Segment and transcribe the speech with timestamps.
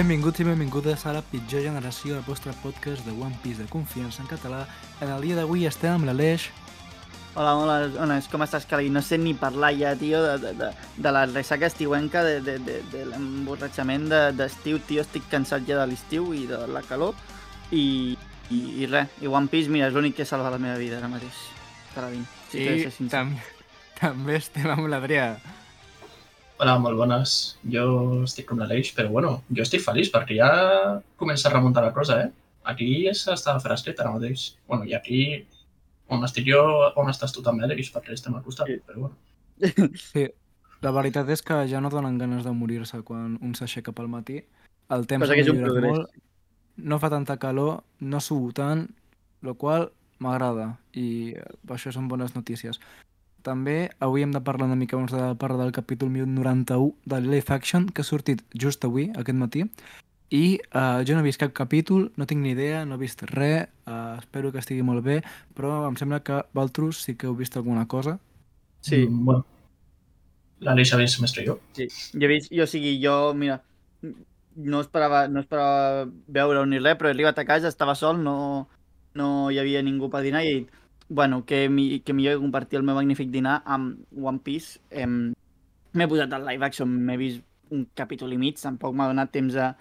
[0.00, 4.22] Benvinguts i benvingudes a la pitjor generació del vostre podcast de One Piece de confiança
[4.22, 4.62] en català.
[5.04, 6.46] En el dia d'avui estem amb l'Aleix.
[7.34, 8.88] Hola, hola, hola, com estàs, Cali?
[8.88, 10.70] No sé ni parlar ja, tio, de, de, de,
[11.04, 14.08] de la ressaca estiuenca, de, de, de, de l'emborratxament
[14.40, 15.04] d'estiu, tio.
[15.04, 17.12] Estic cansat ja de l'estiu i de la calor.
[17.68, 18.16] I,
[18.48, 21.12] i, i res, i One Piece, mira, és l'únic que salva la meva vida ara
[21.12, 21.44] mateix.
[21.92, 23.12] Te la vinc, si I sincer.
[23.18, 23.36] tam
[24.00, 25.34] també estem amb l'Adrià.
[26.60, 27.34] Hola, molt bones.
[27.72, 27.84] Jo
[28.26, 30.50] estic com l'Aleix, però bueno, jo estic feliç perquè ja
[31.20, 32.28] comença a remuntar la cosa, eh?
[32.68, 34.50] Aquí s'està fresquet ara mateix.
[34.68, 35.20] Bueno, i aquí
[36.12, 36.60] on estic jo,
[37.00, 38.76] on estàs tu també, Aleix, perquè estem al costat, Sí.
[38.86, 39.16] però bueno.
[40.12, 40.26] Sí,
[40.84, 44.42] la veritat és que ja no donen ganes de morir-se quan un s'aixeca pel matí.
[44.92, 46.22] El temps ha que és un millorat molt,
[46.76, 48.88] no fa tanta calor, no suo tant,
[49.42, 51.32] el qual m'agrada i
[51.68, 52.80] això són bones notícies.
[53.46, 57.52] També avui hem de parlar una mica abans de parlar del capítol 1091 de Life
[57.54, 59.64] Action, que ha sortit just avui, aquest matí,
[60.30, 63.22] i uh, jo no he vist cap capítol, no tinc ni idea, no he vist
[63.32, 65.20] res, uh, espero que estigui molt bé,
[65.56, 68.18] però em sembla que Valtrus sí que heu vist alguna cosa.
[68.80, 69.46] Sí, Mm, bueno.
[70.60, 71.58] L'Aleix ha vist més que jo.
[71.72, 71.86] sí.
[72.12, 73.62] Jo he vist, jo, o sigui, jo, mira,
[74.56, 78.68] no esperava, no esperava veure-ho ni res, però he arribat a casa, estava sol, no,
[79.16, 80.70] no hi havia ningú per dinar i he dit,
[81.10, 84.78] bueno, que, mi, que millor que compartir el meu magnífic dinar amb One Piece.
[84.94, 85.32] Em,
[85.92, 87.42] m'he posat el live action, m'he vist
[87.74, 89.72] un capítol i mig, tampoc m'ha donat temps a,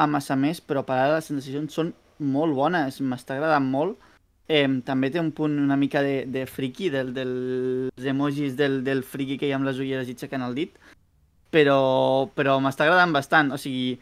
[0.00, 4.00] a massa més, però per ara les sensacions són molt bones, m'està agradant molt.
[4.48, 9.04] Eh, també té un punt una mica de, de friki, del, dels emojis del, del
[9.04, 10.80] friki que hi ha amb les ulleres i aixecant el dit,
[11.52, 13.98] però, però m'està agradant bastant, o sigui,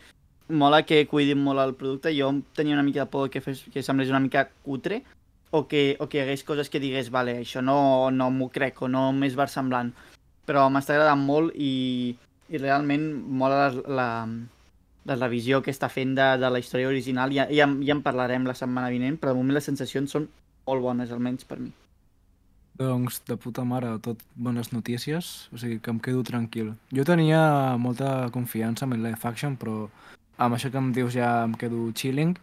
[0.48, 3.82] mola que cuidin molt el producte, jo tenia una mica de por que, fes, que
[3.82, 5.02] semblés una mica cutre,
[5.50, 8.82] o que, o que hi hagués coses que digués, vale, això no, no m'ho crec,
[8.82, 9.92] o no m'és versemblant,
[10.48, 12.14] però m'està agradant molt i,
[12.48, 13.08] i realment
[13.40, 14.08] mola la, la,
[15.08, 18.48] la revisió que està fent de, de la història original, ja, ja, ja en parlarem
[18.48, 20.28] la setmana vinent, però de moment les sensacions són
[20.68, 21.72] molt bones, almenys per mi.
[22.78, 26.76] Doncs de puta mare, tot bones notícies, o sigui que em quedo tranquil.
[26.94, 27.40] Jo tenia
[27.80, 29.88] molta confiança en el live action, però
[30.38, 32.36] amb això que em dius ja em quedo chilling.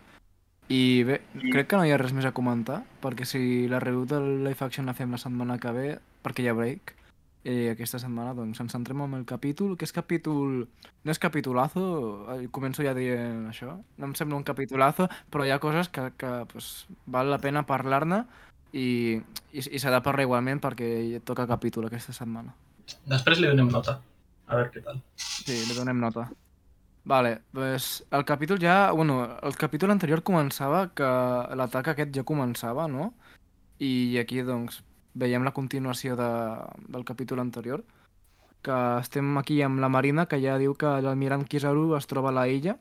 [0.73, 1.19] I bé,
[1.51, 4.65] crec que no hi ha res més a comentar, perquè si la review del live
[4.65, 5.89] action la fem la setmana que ve,
[6.25, 6.95] perquè hi ha break,
[7.45, 10.63] i aquesta setmana doncs ens centrem en el capítol, que és capítol...
[11.05, 11.83] No és capitulazo,
[12.33, 16.07] eh, començo ja dient això, no em sembla un capitulazo, però hi ha coses que,
[16.17, 18.23] que pues, val la pena parlar-ne
[18.73, 19.21] i,
[19.53, 22.55] i, i s'ha de parlar igualment perquè toca capítol aquesta setmana.
[23.05, 23.99] Després li donem nota.
[24.49, 24.97] A veure què tal.
[25.21, 26.25] Sí, li donem nota.
[27.05, 28.91] Vale, pues el capítol ja...
[28.91, 31.05] Bueno, el capítol anterior començava que
[31.53, 33.11] l'atac aquest ja començava, no?
[33.77, 34.81] I aquí, doncs,
[35.13, 36.31] veiem la continuació de,
[36.89, 37.85] del capítol anterior,
[38.65, 42.37] que estem aquí amb la Marina, que ja diu que l'almirant Kizaru es troba a
[42.39, 42.79] la illa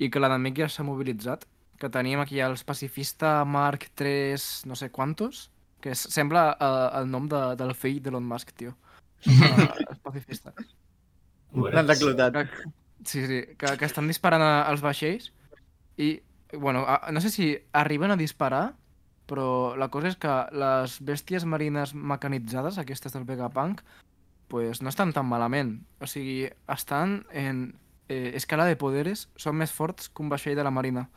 [0.00, 1.44] i que l'enemic ja s'ha mobilitzat,
[1.76, 5.50] que teníem aquí els pacifista Mark 3 no sé quantos,
[5.84, 8.72] que és, sembla uh, el nom de, del fill d'Elon Musk, tio.
[9.28, 10.76] Uh, els pacifistes.
[11.52, 12.40] Ho L'han reclutat.
[13.04, 15.32] Sí, sí, que, que estan disparant a- als vaixells
[15.96, 16.20] i,
[16.52, 18.74] bueno, a, no sé si arriben a disparar,
[19.26, 23.80] però la cosa és que les bèsties marines mecanitzades, aquestes del Vegapunk,
[24.48, 25.84] pues no estan tan malament.
[26.00, 27.76] O sigui, estan en
[28.08, 31.08] eh, escala de poderes, són més forts que un vaixell de la marina.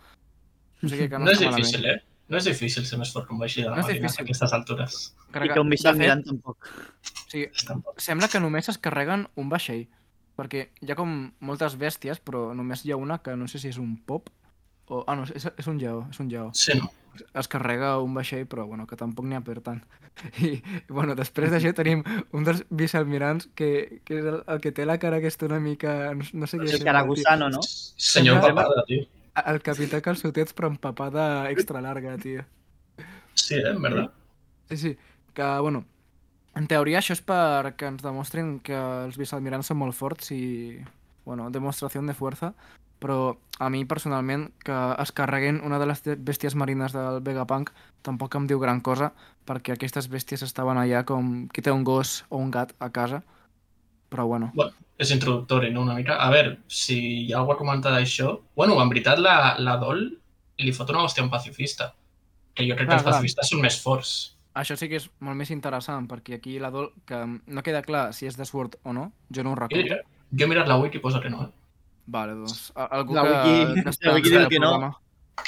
[0.84, 1.66] O sigui que no, No és està malament.
[1.66, 2.04] difícil, eh?
[2.30, 4.12] No és difícil ser més fort que un vaixell de la No és marina a
[4.12, 4.24] difícil.
[4.28, 5.00] aquestes altures.
[5.34, 6.70] I que un de missatge fet, mirant tampoc.
[6.70, 8.00] o sigui, Està en poc.
[8.00, 9.88] sembla que només es carreguen un vaixell,
[10.38, 11.14] perquè hi ha com
[11.46, 14.32] moltes bèsties, però només hi ha una que no sé si és un pop
[14.90, 15.04] o...
[15.08, 16.50] Ah, no, és, és un lleó, és un lleó.
[16.58, 16.76] Sí?
[17.38, 19.84] Es carrega un vaixell, però bueno, que tampoc n'hi ha per tant.
[20.42, 20.56] I,
[20.88, 24.88] i bueno, després d'això tenim un dels vicealmirants que, que és el, el que té
[24.90, 26.14] la cara aquesta una mica...
[26.18, 26.86] No, no sé què El és.
[26.86, 27.62] Caragusano, no?
[27.64, 29.06] Senyor papada, tio.
[29.44, 32.44] El capità Calçotets, però amb papada extra larga, tio.
[33.34, 33.72] Sí, eh?
[33.72, 34.12] En verdad.
[34.70, 34.91] Sí, sí,
[35.34, 35.86] que, bueno,
[36.55, 40.79] en teoria això és perquè ens demostrin que els vicealmirants són molt forts i,
[41.26, 42.53] bueno, demostració de força,
[43.03, 48.35] però a mi personalment que es carreguen una de les bèsties marines del Vegapunk tampoc
[48.35, 49.11] em diu gran cosa,
[49.46, 53.23] perquè aquestes bèsties estaven allà com qui té un gos o un gat a casa,
[54.09, 55.82] però bueno, Bueno, és introductori, no?
[55.82, 56.20] Una mica.
[56.22, 58.38] A veure, si hi ha algú a comentar d'això...
[58.55, 60.05] Bueno, en veritat, la, la Dol
[60.61, 61.94] li fot una un pacifista.
[62.53, 63.14] Que jo crec Clar, que els clar.
[63.16, 64.33] pacifistes són més forts.
[64.53, 68.14] Això sí que és molt més interessant, perquè aquí la Dol, que no queda clar
[68.14, 70.00] si és de Sword o no, jo no ho Jo, recordo.
[70.32, 71.52] jo he mirat la wiki i posa que no, eh?
[72.05, 74.70] Vale, doncs, algú La que, wiki- que es la wiki diu del que no.
[74.72, 74.97] programa.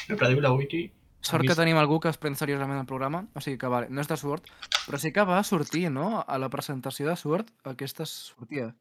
[0.07, 0.91] Sempre diu la wiki...
[1.25, 3.99] Sort que tenim algú que es pren seriosament el programa, o sigui que vale, no
[4.01, 4.45] és de Sword,
[4.85, 6.23] però sí que va sortir, no?
[6.27, 8.75] A la presentació de Sword aquesta sortia.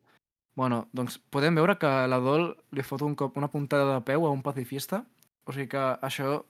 [0.55, 4.27] Bueno, doncs podem veure que la Dol li fot un cop una puntada de peu
[4.27, 5.07] a un pacifista.
[5.49, 6.45] O sigui que això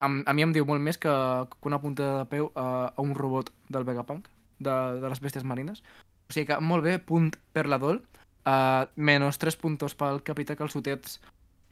[0.00, 1.12] a, a mi em diu molt més que,
[1.54, 4.28] que una puntada de peu a, a un robot del Vegapunk,
[4.58, 5.82] de, de les bèsties marines.
[6.28, 8.00] O sigui que molt bé, punt per la Dol.
[8.48, 11.18] Uh, menys 3 puntos pel capità Calçotets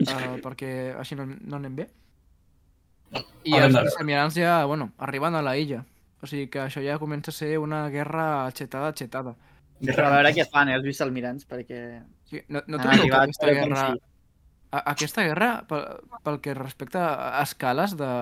[0.05, 1.87] uh, perquè així no, no anem bé.
[3.46, 5.84] I Haurem els almirants ja, bueno, arriben a la illa.
[6.20, 9.37] O sigui que això ja comença a ser una guerra xetada, xetada.
[9.84, 11.81] Però a veure què fan, eh, els vicealmirants, perquè...
[12.26, 13.82] Sigui, no, no han trobeu que aquesta guerra...
[13.93, 14.02] si-
[14.70, 15.84] A, aquesta guerra, pel,
[16.24, 17.08] pel que respecta
[17.38, 18.12] a escales de,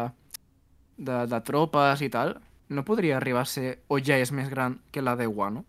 [0.96, 2.36] de, de tropes i tal,
[2.68, 5.64] no podria arribar a ser, o ja és més gran que la de Wano?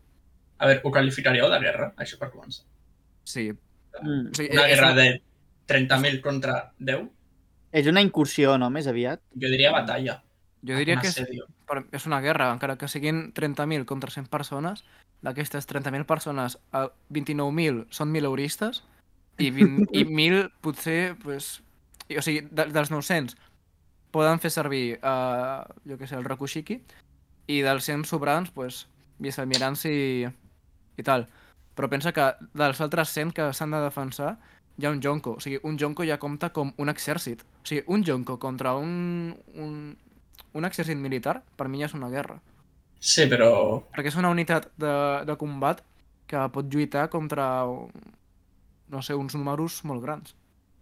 [0.57, 2.65] A veure, ho qualificaríeu de guerra, això per començar.
[3.27, 3.49] Sí.
[4.01, 4.31] Mm.
[4.31, 5.07] O sigui, Una és guerra de
[5.71, 7.09] 30.000 contra 10?
[7.75, 9.21] És una incursió, no?, més aviat.
[9.35, 10.21] Jo diria batalla.
[10.65, 11.19] Jo diria que és,
[11.93, 14.85] és una guerra, encara que siguin 30.000 contra 100 persones,
[15.25, 18.83] d'aquestes 30.000 persones, eh, 29.000 són mileuristes
[19.37, 21.59] i, 20, i 1.000 potser, pues,
[22.07, 23.35] i, o sigui, de, dels 900
[24.15, 25.57] poden fer servir, eh,
[25.89, 26.79] jo què sé, el Rakushiki,
[27.51, 28.85] i dels 100 sobrants, pues,
[29.19, 29.97] vicealmirants i,
[30.95, 31.27] i tal.
[31.75, 34.37] Però pensa que dels altres 100 que s'han de defensar,
[34.77, 35.35] hi ha un Jonko.
[35.35, 37.43] O sigui, un Jonko ja compta com un exèrcit.
[37.43, 39.75] O sigui, un Jonko contra un, un,
[40.55, 42.39] un exèrcit militar, per mi ja és una guerra.
[42.99, 44.95] Sí, però Perquè és una unitat de,
[45.27, 45.83] de combat
[46.31, 47.67] que pot lluitar contra,
[48.87, 50.35] no sé, uns números molt grans.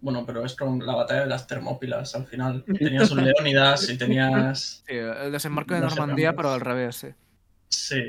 [0.04, 2.58] bueno, però és com la batalla de les Termòpiles, al final.
[2.66, 4.84] Tenies un Leónidas i tenies...
[4.88, 6.38] Sí, el desembarco de No sé Normandia, quantes.
[6.44, 7.08] però al revés, sí.
[7.70, 8.02] Sí,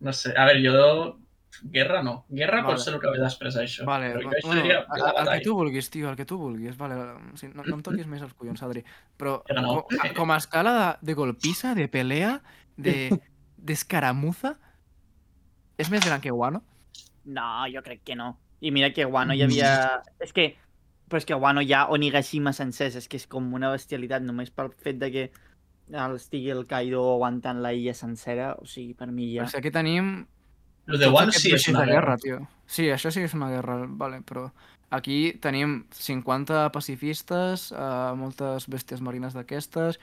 [0.00, 0.32] no sé.
[0.36, 1.18] A veure, jo...
[1.62, 2.24] Guerra no.
[2.30, 2.72] Guerra Vale.
[2.74, 3.84] pot ser el que ve després d'això.
[3.86, 6.74] Vale, però això bueno, el, el que tu vulguis, tio, el que tu vulguis.
[6.80, 6.96] Vale,
[7.38, 8.82] sí, no, no em toquis més els collons, Adri.
[9.20, 9.82] Però Ja no.
[9.84, 12.40] com, a- com a escala de, de golpissa, de pelea,
[12.76, 13.12] de
[13.58, 14.56] d'escaramuza,
[15.78, 16.64] és més gran que Wano?
[17.24, 18.32] No, jo crec que no.
[18.62, 19.72] I mira que Wano hi havia...
[20.22, 20.52] És que...
[21.10, 24.48] Però és que Wano hi ha Onigashima sencers, és que és com una bestialitat, només
[24.54, 25.24] pel fet de que
[25.92, 29.42] el- estigui el Kaido aguantant la illa sencera, o sigui, per mi ja...
[29.42, 30.12] Però si aquí tenim
[30.86, 32.16] Lo de aquests sí és una guerra.
[32.22, 32.40] tio.
[32.66, 34.46] Sí, això sí que és una guerra, vale, però
[34.90, 40.00] aquí tenim 50 pacifistes, uh, moltes bèsties marines d'aquestes,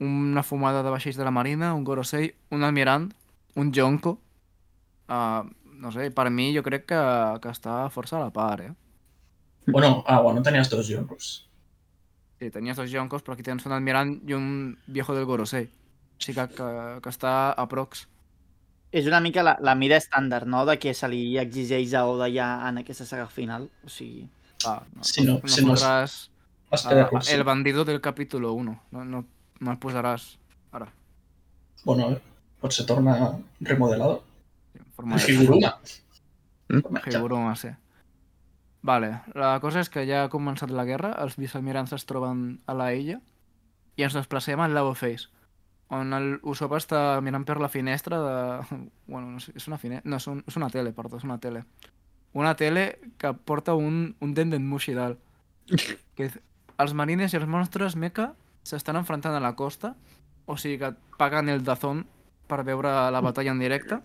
[0.00, 3.08] una fumada de vaixells de la marina, un Gorosei, un almirant,
[3.56, 4.18] un Jonko.
[5.10, 5.48] Uh,
[5.80, 7.00] no sé, per mi jo crec que,
[7.42, 8.72] que està força a la part, eh?
[9.66, 11.30] Bueno, ah, bueno, tenies dos Yonkos.
[12.38, 15.66] Sí, tenies dos Jonkos, però aquí tens un almirant i un viejo del Gorosei.
[15.66, 16.70] O sigui que, que,
[17.04, 18.06] que està a prox.
[18.92, 22.26] És una mica la, la mida estàndard, no?, de que se li exigeix a Oda
[22.32, 23.68] ja en aquesta saga final.
[23.86, 24.26] O sigui...
[24.66, 25.74] Ah, no, Si no- no si no
[26.70, 27.32] Espera, ah, sí.
[27.34, 28.82] el bandido del capítulo 1.
[28.92, 29.24] No, no,
[29.58, 30.36] no el posaràs
[30.70, 30.86] ara.
[31.84, 32.12] Bueno,
[32.60, 33.16] potser torna
[33.60, 34.22] remodelado.
[35.00, 35.74] Forma de- Figuruma.
[36.68, 37.00] Mm.
[37.10, 37.68] Higuruma, sí.
[38.82, 42.72] Vale, la cosa és que ja ha començat la guerra, els vicealmirants es troben a
[42.74, 43.18] la illa
[43.98, 45.28] i ens desplacem al Lavo Face,
[45.92, 48.78] on el Usopp està mirant per la finestra de...
[49.10, 50.08] Bueno, no sé, és una finestra...
[50.08, 51.64] No, és, un, és una tele, perdó, és una tele.
[52.32, 55.18] Una tele que porta un, un Denden Mushi dalt.
[56.16, 56.30] Que
[56.80, 58.30] els marines i els monstres mecha
[58.64, 59.94] s'estan enfrontant a la costa,
[60.46, 62.06] o sigui que paguen el dazón
[62.48, 63.98] per veure la batalla en directe,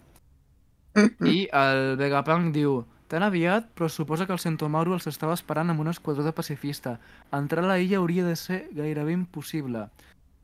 [1.25, 5.79] i el Vegapunk diu Tan aviat, però suposa que el Sentomaru els estava esperant amb
[5.83, 6.95] un esquadró de pacifista.
[7.31, 9.83] Entrar a la illa hauria de ser gairebé impossible.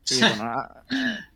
[0.04, 0.84] Sí, bueno, a-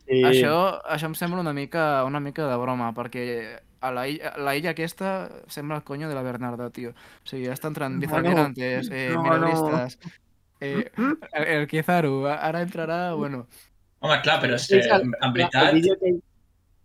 [0.07, 0.21] Sí.
[0.23, 4.55] això, això em sembla una mica, una mica de broma, perquè a la, illa, la
[4.55, 6.91] illa aquesta sembla el coño de la Bernarda, tio.
[6.91, 9.99] O sigui, ja està entrant No, vicealmirantes, eh, no, mileuristes,
[10.61, 10.89] eh,
[11.33, 13.47] el, el Kizaru, ara entrarà, bueno...
[13.99, 16.21] Home, clar, però és que, el- en El veritat, vídeo aquell,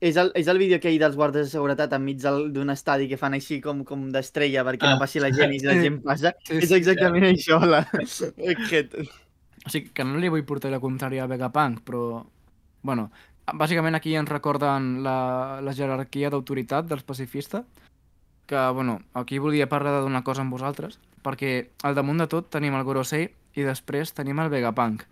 [0.03, 3.37] és, el, és el vídeo aquell dels guardes de seguretat enmig d'un estadi que fan
[3.39, 4.95] així com, com d'estrella perquè Ah.
[4.97, 6.35] no passi la gent i la gent passa.
[6.49, 7.61] Sí, és sí, exactament això.
[7.63, 7.85] La...
[8.69, 8.83] que...
[9.63, 12.25] O sigui, que no li vull portar la contrària a Vegapunk, però...
[12.83, 13.13] Bueno,
[13.55, 17.63] bàsicament aquí ens recorden la, la jerarquia d'autoritat dels pacifistes,
[18.51, 22.75] que, bueno, aquí volia parlar d'una cosa amb vosaltres, perquè al damunt de tot tenim
[22.75, 25.07] el Gorosei i després tenim el Vegapunk.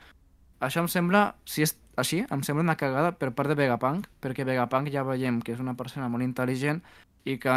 [0.60, 4.44] Això em sembla, si és així, em sembla una cagada per part de Vegapunk, perquè
[4.44, 6.82] Vegapunk ja veiem que és una persona molt intel·ligent
[7.24, 7.56] i que,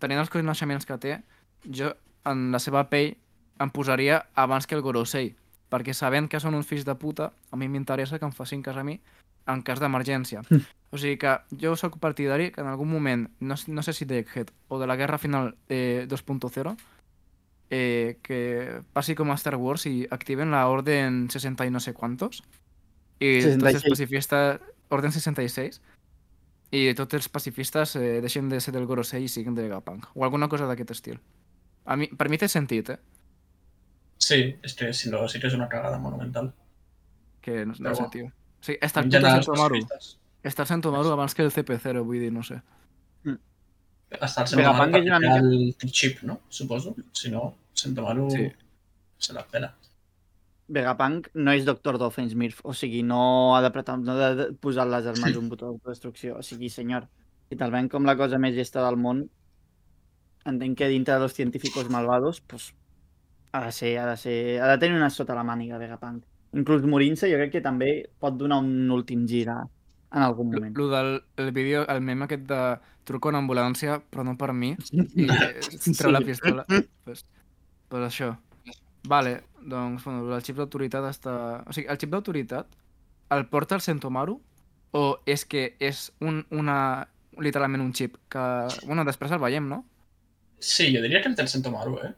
[0.00, 1.18] tenint els coneixements que té,
[1.64, 1.92] jo
[2.28, 3.14] en la seva pell
[3.60, 5.32] em posaria abans que el Gorosei,
[5.68, 8.76] perquè sabent que són uns fills de puta, a mi m'interessa que em facin cas
[8.76, 8.98] a mi
[9.48, 10.42] en cas d'emergència.
[10.92, 14.52] O sigui que jo sóc partidari que en algun moment, no, no sé si d'Egghead
[14.68, 16.76] o de la Guerra Final eh, 2.0,
[17.70, 21.94] eh, que passi com a Star Wars i activen la Orden 60 i no sé
[23.60, 23.92] tots els 66.
[23.92, 24.74] pacifistes...
[24.88, 25.82] Orden 66,
[26.72, 30.24] i tots els pacifistes eh, deixen de ser del Gorosei i siguin de Vegapunk, o
[30.24, 31.18] alguna cosa d'aquest estil.
[31.84, 32.98] A mi, per mi té sentit, eh?
[34.16, 36.54] Sí, és que si no, sí que és una cagada monumental.
[37.44, 38.10] Que no, no sé, bueno.
[38.10, 38.32] tio.
[38.66, 39.12] El En
[39.46, 40.18] pacifistes.
[40.42, 42.60] Està el Sentomaru abans que el CP0, vull dir, no sé.
[44.10, 46.40] Està el Vegapunk Sentomaru és una mica- el chip, no?
[46.48, 46.94] Suposo.
[47.12, 48.46] Si no, Sentomaru Sí.
[49.18, 49.74] se la pela.
[50.68, 55.06] Vegapunk no és Doctor Doofenshmirtz, o sigui, no ha d'apretar, no ha de posar les
[55.06, 56.36] armes un botó d'autodestrucció.
[56.38, 57.06] O sigui, senyor,
[57.48, 59.28] si te'l ven com la cosa més llesta del món,
[60.44, 62.74] entenc que dintre de los científicos malvados, pues,
[63.52, 66.24] ha de ser, ha de ser, ha de tenir una sota la màniga Vegapunk.
[66.54, 69.62] Inclús morint-se, jo crec que també pot donar un últim gir a,
[70.12, 70.76] en algun moment.
[70.76, 74.74] lo del el vídeo, el meme aquest de truco una ambulància, però no per mi,
[74.92, 75.94] i sí.
[75.96, 76.66] treu la pistola.
[77.04, 77.24] Pues,
[77.88, 78.34] pues això.
[79.08, 81.34] Vale, doncs, bueno, el xip d'autoritat està...
[81.64, 82.76] O sigui, el xip d'autoritat
[83.30, 84.38] el porta el Sentomaru
[84.96, 87.08] o és que és un, una,
[87.40, 88.44] literalment un xip que...
[88.86, 89.84] Bueno, després el veiem, no?
[90.58, 92.12] Sí, jo diria que el té el Sentomaru, eh?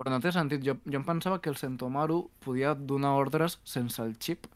[0.00, 0.62] Però no té sentit.
[0.64, 4.46] Jo, jo em pensava que el Sentomaru podia donar ordres sense el xip.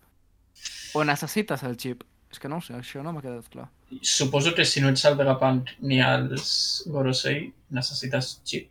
[0.95, 2.05] O necessites el xip.
[2.35, 3.69] És que no sé, això no m'ha quedat clar.
[4.03, 8.71] Suposo que si no ets el Vegapunk ni els Gorosei, necessites chip.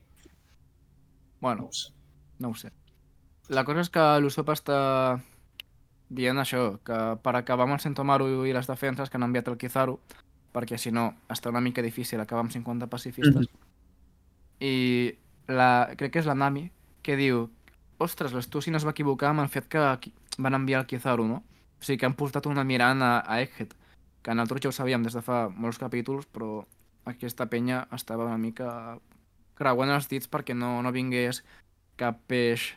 [1.39, 1.91] Bueno, No ho sé.
[2.39, 2.72] No ho sé.
[3.50, 4.79] La cosa és que l'Usopp està
[6.13, 9.58] dient això, que per acabar amb el Sentomaru i les defenses que han enviat el
[9.60, 9.98] Kizaru,
[10.53, 13.48] perquè si no està una mica difícil acabar amb 50 pacifistes.
[14.60, 14.75] I
[15.48, 16.67] la, crec que és la Nami
[17.03, 17.48] que diu
[18.03, 19.88] ostres, l'Stussy no es va equivocar amb el fet que
[20.38, 21.43] van enviar el Kizaru, no?
[21.84, 23.74] O sigui que han portat una mirant a, a Egghead,
[24.24, 26.62] que nosaltres ja ho sabíem des de fa molts capítols, però
[27.04, 28.70] aquesta penya estava una mica
[29.60, 31.42] creuant els dits perquè no, no vingués
[32.00, 32.70] cap peix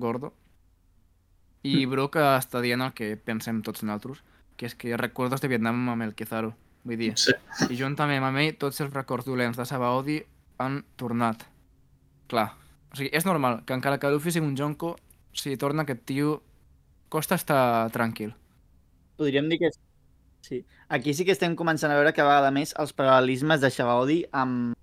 [0.00, 0.32] gordo.
[1.64, 4.22] I Brook està dient el que pensem tots nosaltres,
[4.56, 6.54] que és que recordos de Vietnam amb el Kizaru.
[6.84, 7.32] Vull dir, Sí.
[7.68, 10.22] i juntament amb ell, tots els records dolents de Sabaody
[10.58, 11.44] han tornat.
[12.28, 12.54] Clar.
[12.92, 14.96] O sigui, és normal que encara que Luffy sigui un jonco,
[15.32, 16.42] si torna aquest tio,
[17.12, 18.34] costa estar tranquil.
[19.16, 19.70] Podríem dir que
[20.42, 20.64] sí.
[20.88, 24.74] Aquí sí que estem començant a veure cada vegada més els paral·lelismes de Xabaudi amb,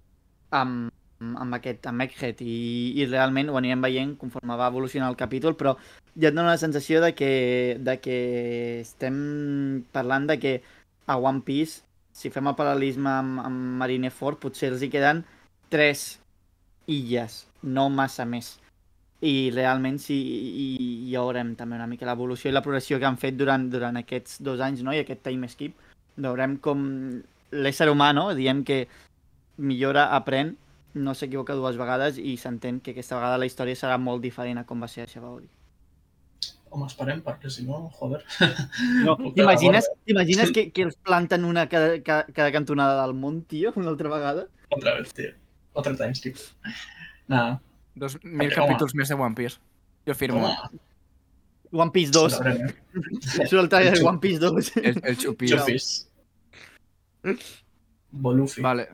[0.56, 0.90] amb,
[1.22, 2.56] amb aquest, amb Egghead i,
[2.98, 5.76] i realment ho anirem veient conforme va evolucionar el capítol, però
[6.16, 7.32] ja et dona la sensació de que,
[7.80, 8.18] de que
[8.82, 9.20] estem
[9.92, 10.56] parlant de que
[11.08, 11.84] a One Piece,
[12.14, 15.26] si fem el paral·lelisme amb, amb Marineford, potser els hi queden
[15.72, 16.20] tres
[16.88, 18.56] illes, no massa més
[19.22, 23.06] i realment sí, i, i ja veurem també una mica l'evolució i la progressió que
[23.06, 24.94] han fet durant, durant aquests dos anys no?
[24.94, 25.78] i aquest time skip
[26.18, 26.82] veurem com
[27.52, 28.32] l'ésser humà no?
[28.34, 28.88] diem que
[29.62, 30.56] millora, aprèn
[30.94, 34.66] no s'equivoca dues vegades i s'entén que aquesta vegada la història serà molt diferent a
[34.68, 35.48] com va ser a Xabaudi.
[36.72, 38.22] Home, esperem, perquè si no, joder.
[39.06, 40.04] No, T'imagines borda.
[40.08, 44.12] t'imagines que, que els planten una cada, cada, cada cantonada del món, tio, una altra
[44.12, 44.48] vegada?
[44.72, 45.34] Otra vez, tío.
[45.74, 46.40] Otra time skip.
[47.28, 47.62] Nada.
[47.96, 48.56] Dos mil Home.
[48.56, 49.60] capítols més de One Piece.
[50.08, 50.48] Jo firmo.
[50.48, 50.72] Toma,
[51.72, 53.46] One Piece 2, celebrem, eh?
[53.48, 54.72] surt el trailer de One Piece 2.
[54.78, 55.52] El, el xupís.
[55.52, 55.88] Chupis.
[58.12, 58.62] Bolufi.
[58.62, 58.90] Vale.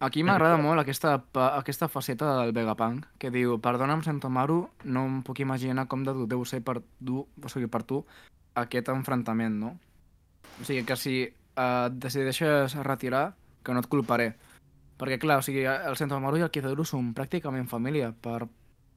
[0.00, 1.18] Aquí m'agrada molt aquesta,
[1.58, 6.28] aquesta faceta del Vegapunk, que diu, perdona'm, Sentomaru, no em puc imaginar com de dur
[6.30, 7.98] deu ser per tu, o sigui, per tu
[8.56, 9.74] aquest enfrontament, no?
[10.56, 14.30] O sigui, que si eh, et decideixes retirar, que no et culparé.
[15.00, 18.44] Perquè, clar, o sigui, el Sentomaru i el Kizaru són pràcticament família, per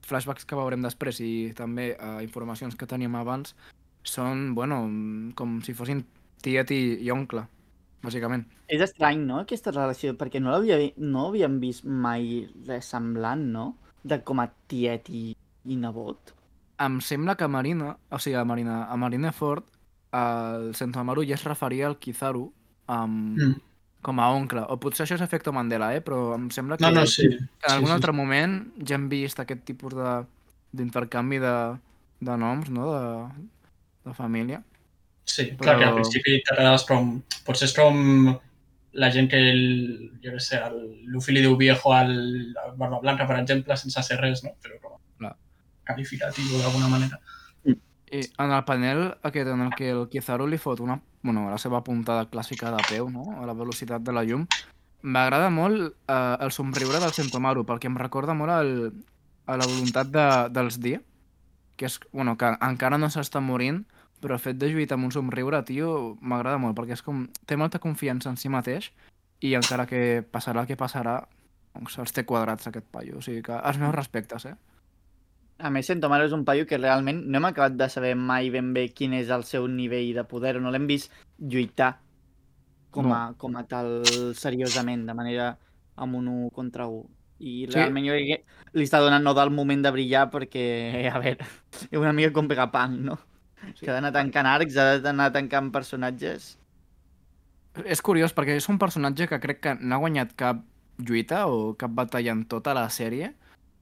[0.03, 3.55] flashbacks que veurem després i també eh, informacions que teníem abans,
[4.03, 4.81] són, bueno,
[5.39, 6.03] com si fossin
[6.43, 7.45] tiet i, i oncle,
[8.03, 8.43] bàsicament.
[8.67, 13.69] És estrany, no?, aquesta relació, perquè no l'havia no havíem vist mai res semblant, no?,
[14.03, 15.29] de com a tiet i,
[15.63, 16.33] i nebot.
[16.83, 19.69] Em sembla que Marina, o sigui, a Marina, a Marineford,
[20.19, 22.49] el Sentomaru ja es referia al Kizaru
[22.91, 23.61] amb, Mm.
[24.03, 24.61] Com a oncle.
[24.69, 26.01] O potser això és efecte Mandela, eh?
[26.03, 27.29] Però em sembla que, No, no, sí.
[27.29, 30.13] que en sí, algun sí, altre moment ja hem vist aquest tipus de
[30.73, 31.55] d'intercanvi de,
[32.25, 33.49] de noms, no?, de,
[34.09, 34.63] de família.
[35.25, 37.11] Sí, clar que al Però- principi quedaves com...
[37.45, 38.33] Potser és com
[38.93, 39.61] la gent que, el,
[40.23, 42.11] jo què sé, el Luffy li diu viejo al,
[42.63, 44.51] al Barba Blanca, per exemple, sense ser res, no?
[44.65, 45.35] Però com Clar.
[45.87, 47.21] qualificatiu d'alguna manera.
[48.13, 51.57] I en el panel aquest en el que el Kizaru li fot una, bueno, la
[51.57, 54.45] seva puntada clàssica de peu, no?, a la velocitat de la llum,
[55.03, 58.93] m'agrada molt eh, el somriure del Sentomaru, perquè em recorda molt el,
[59.47, 60.97] a la voluntat de, dels D,
[61.79, 63.83] que és, bueno, que encara no s'està morint,
[64.23, 67.25] però el fet de lluitar amb un somriure, tio, m'agrada molt, perquè és com...
[67.47, 68.91] té molta confiança en si mateix
[69.43, 71.17] i encara que passarà el que passarà,
[71.73, 73.17] doncs els té quadrats aquest paio.
[73.19, 74.55] O sigui que els meus respectes, eh?
[75.63, 78.73] A més, Sentomaru és un paio que realment no hem acabat de saber mai ben
[78.75, 81.93] bé quin és el seu nivell de poder, no l'hem vist lluitar
[82.91, 84.01] com a, com a tal
[84.37, 85.53] seriosament, de manera
[85.95, 87.05] amb un 1 contra 1.
[87.43, 87.75] I Sí.
[87.75, 90.65] realment jo crec que li està donant no del moment de brillar perquè,
[91.09, 91.47] a veure,
[91.89, 93.17] és una mica com Vegapunk, no?
[93.73, 93.85] Sí.
[93.85, 96.57] Que ha d'anar tancant arcs, ha d'anar tancant personatges.
[97.85, 100.61] És curiós perquè és un personatge que crec que no ha guanyat cap
[100.99, 103.33] lluita o cap batalla en tota la sèrie,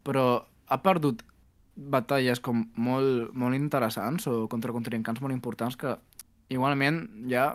[0.05, 1.25] però ha perdut
[1.75, 5.95] batalles com molt, molt interessants o contra contrincants molt importants que
[6.51, 7.53] igualment ja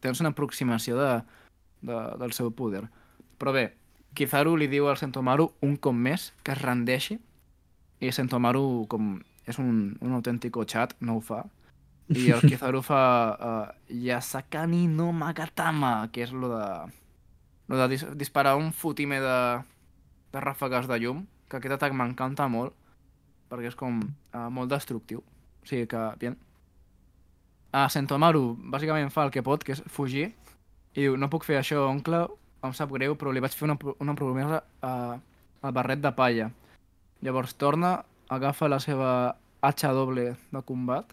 [0.00, 1.10] tens una aproximació de,
[1.86, 2.86] de, del seu poder.
[3.38, 3.70] Però bé,
[4.16, 7.18] Kizaru li diu al Sentomaru un cop més que es rendeixi
[8.00, 11.44] i Sentomaru, com és un, un autèntic chat, no ho fa.
[12.10, 13.02] I el Kizaru fa
[13.36, 16.66] uh, Yasakani no Magatama, que és lo de,
[17.68, 19.38] lo de dis disparar un fotime de,
[20.32, 22.74] de ràfegues de llum, que aquest atac m'encanta molt,
[23.50, 25.24] perquè és com uh, molt destructiu.
[25.60, 26.38] O sigui que, bien.
[27.70, 30.30] Uh, Sentomaru bàsicament fa el que pot, que és fugir,
[30.94, 32.24] i diu, no puc fer això, oncle,
[32.66, 35.18] em sap greu, però li vaig fer una, una promesa uh,
[35.62, 36.50] al barret de palla.
[37.24, 37.98] Llavors torna,
[38.30, 39.10] agafa la seva
[39.60, 41.12] hacha doble de combat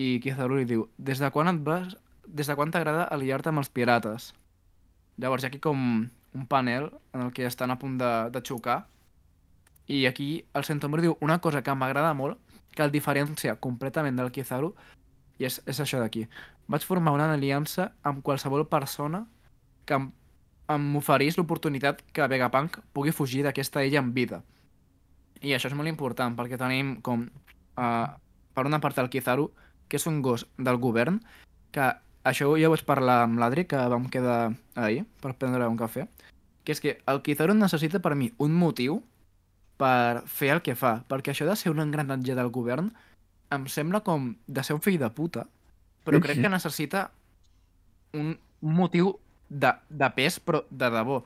[0.00, 1.96] i Kizaru li diu des de quan et vas...
[2.30, 4.28] Des de quan t'agrada aliar-te amb els pirates?
[5.18, 5.80] Llavors hi ha aquí com
[6.38, 8.84] un panel en el que estan a punt de, de xocar
[9.90, 12.38] i aquí el Sentomaru diu una cosa que m'agrada molt,
[12.70, 14.70] que el diferencia completament del Kizaru
[15.42, 16.28] i és, és això d'aquí.
[16.70, 19.24] Vaig formar una aliança amb qualsevol persona
[19.88, 20.06] que em,
[20.70, 24.44] em oferís l'oportunitat que Vegapunk pugui fugir d'aquesta illa en vida.
[25.42, 27.26] I això és molt important perquè tenim com,
[27.74, 28.06] uh,
[28.54, 29.50] per una part, el Kizaru,
[29.90, 31.18] que és un gos del govern,
[31.74, 31.90] que
[32.22, 36.06] això ja vaig parlar amb l'Adri, que vam quedar ahir per prendre un cafè,
[36.62, 39.00] que és que el Kizaru necessita per mi un motiu
[39.80, 42.92] per fer el que fa, perquè això de ser un engranatge del govern
[43.50, 45.46] em sembla com de ser un fill de puta,
[46.04, 47.08] però crec que necessita
[48.14, 49.18] un un motiu
[49.48, 51.20] de, de pes, però de debò,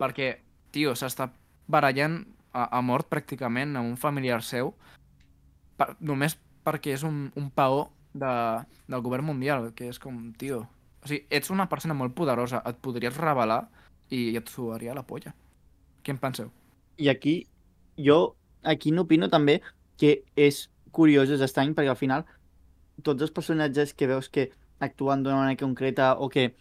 [0.00, 0.36] perquè,
[0.74, 1.28] tio, s'està
[1.70, 4.72] barallant a, a mort pràcticament amb un familiar seu
[5.76, 8.32] per, només perquè és un, un paó de,
[8.88, 10.64] del govern mundial, que és com, tio...
[11.04, 13.66] O sigui, ets una persona molt poderosa, et podries revelar
[14.10, 15.34] i et suaria la polla.
[16.02, 16.48] Què en penseu?
[16.98, 17.36] I aquí,
[17.96, 19.60] jo, aquí n'opino també
[20.00, 22.24] que és curiós, és estrany, perquè al final
[23.04, 26.54] tots els personatges que veus que actuen d'una manera concreta o que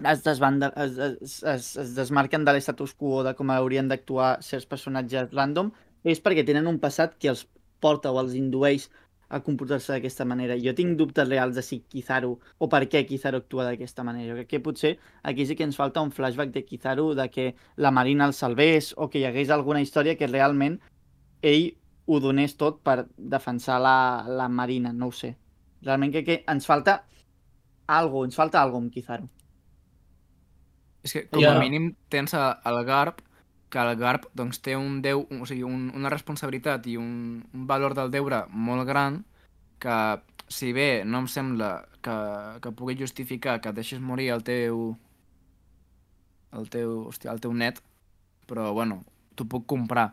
[0.00, 4.68] es, desbanda, es, es, es, es desmarquen de l'estatus quo de com haurien d'actuar certs
[4.68, 5.72] personatges random,
[6.04, 7.46] és perquè tenen un passat que els
[7.80, 8.88] porta o els indueix
[9.30, 10.56] a comportar-se d'aquesta manera.
[10.58, 14.32] Jo tinc dubtes reals de si Kizaru, o per què Kizaru actua d'aquesta manera.
[14.32, 17.54] Jo crec que potser aquí sí que ens falta un flashback de Kizaru, de que
[17.76, 20.80] la Marina el salvés, o que hi hagués alguna història que realment
[21.42, 25.36] ell ho donés tot per defensar la, la Marina, no ho sé.
[25.82, 27.04] Realment crec que ens falta
[27.86, 29.28] algo, ens falta algo amb Kizaru.
[31.02, 31.54] És que, com Ja.
[31.56, 33.20] a mínim, tens a- el Garp,
[33.70, 37.66] que el Garp doncs, té un deu, o sigui, un, una responsabilitat i un, un
[37.70, 39.22] valor del deure molt gran
[39.82, 39.96] que,
[40.50, 42.16] si bé no em sembla que,
[42.60, 44.96] que pugui justificar que deixis morir el teu
[46.52, 47.78] el teu, hòstia, el teu net,
[48.50, 49.04] però, bueno,
[49.38, 50.10] t'ho puc comprar.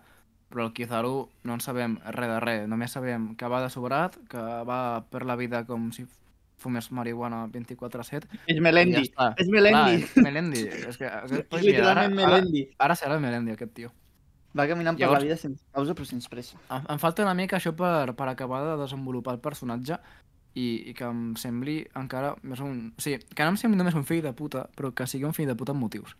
[0.47, 2.67] Però el Kizaru no en sabem res de res.
[2.71, 4.79] Només sabem que va de sobrat, que va
[5.11, 6.05] per la vida com si
[6.57, 9.71] fumés marihuana 24-7 És Melendi, ja és Melendi.
[9.73, 10.63] Clar, és Melendi.
[10.89, 12.63] És que, és mira, ara, literalment ara, Melendi.
[12.79, 13.91] ara serà Melendi, aquest tio.
[14.57, 16.57] Va caminant per Llavors- la vida sense pausa però sense pressa.
[16.73, 19.99] Em, em falta una mica això per, per acabar de desenvolupar el personatge
[20.57, 22.87] i, i que em sembli encara més un...
[22.97, 25.35] O sigui, que no em sembli només un fill de puta, però que sigui un
[25.37, 26.17] fill de puta amb motius.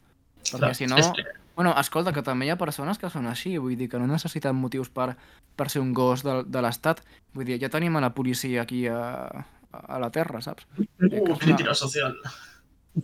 [0.51, 1.01] Perquè si no...
[1.01, 1.25] És que,
[1.57, 4.53] Bueno, escolta, que també hi ha persones que són així, vull dir que no necessiten
[4.53, 5.15] motius per,
[5.57, 6.99] per ser un gos de, de l'Estat.
[7.33, 8.99] Vull dir, ja tenim a la policia aquí a,
[9.71, 10.67] a la Terra, saps?
[10.79, 12.15] uh, és crítica social.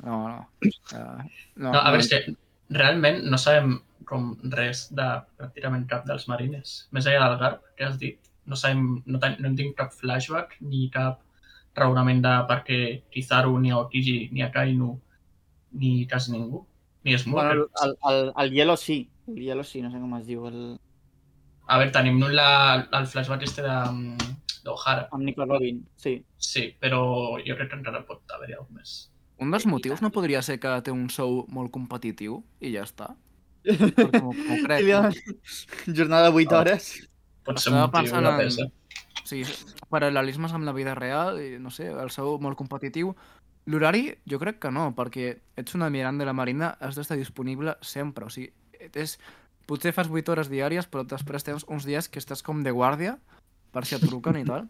[0.02, 0.70] No, no.
[0.94, 1.24] Uh,
[1.56, 2.36] no, No, a veure, és que
[2.74, 3.78] realment no sabem
[4.10, 5.06] com res de
[5.40, 6.76] pràcticament cap dels marines.
[6.96, 9.94] Més enllà del Garp, que has dit, no, sabem, no, ten, no en tinc cap
[9.96, 11.22] flashback ni cap
[11.78, 12.80] raonament de per què
[13.14, 14.94] Kizaru, ni Aokiji, ni Akainu,
[15.80, 16.66] ni quasi ningú,
[17.04, 17.58] ni Smoker.
[17.58, 19.10] Bueno, el, el, el Hielo sí.
[19.28, 20.46] El Hielo sí, no sé com es diu.
[20.50, 20.60] El...
[21.68, 22.50] A veure, tenim la,
[22.92, 26.24] el flashback este de mm, d'Ohara, Amb Nico Robin, sí.
[26.38, 27.02] sí, però
[27.46, 29.10] jo crec que encara pot haver-hi alguna més.
[29.44, 33.10] Un dels motius no podria ser que té un sou molt competitiu i ja està?
[33.64, 34.88] Perquè m'ho crec.
[34.88, 35.12] No?
[35.96, 36.60] Jornada de 8 Ah.
[36.62, 37.10] hores.
[37.44, 38.66] Pot ser Estava un motiu en- pesa.
[39.24, 39.46] O sigui,
[39.90, 43.14] paral·lelismes amb la vida real, i no sé, el sou molt competitiu.
[43.66, 47.78] L'horari, jo crec que no, perquè ets un almirant de la Marina, has d'estar disponible
[47.82, 48.26] sempre.
[48.26, 48.52] O sigui,
[48.94, 49.18] és,
[49.66, 53.18] potser fas 8 hores diàries, però després tens uns dies que estàs com de guàrdia,
[53.74, 54.68] per si et truquen i tal.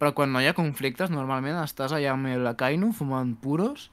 [0.00, 3.90] Però quan no hi ha conflictes, normalment estàs allà amb el Akainu fumant puros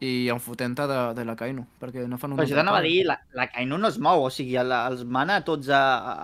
[0.00, 2.38] i en fotent de, de la Kainu, perquè no fan un...
[2.38, 4.78] Però això altre t'anava a dir, la, la Kainu no es mou, o sigui, la,
[4.88, 5.80] els mana a tots a,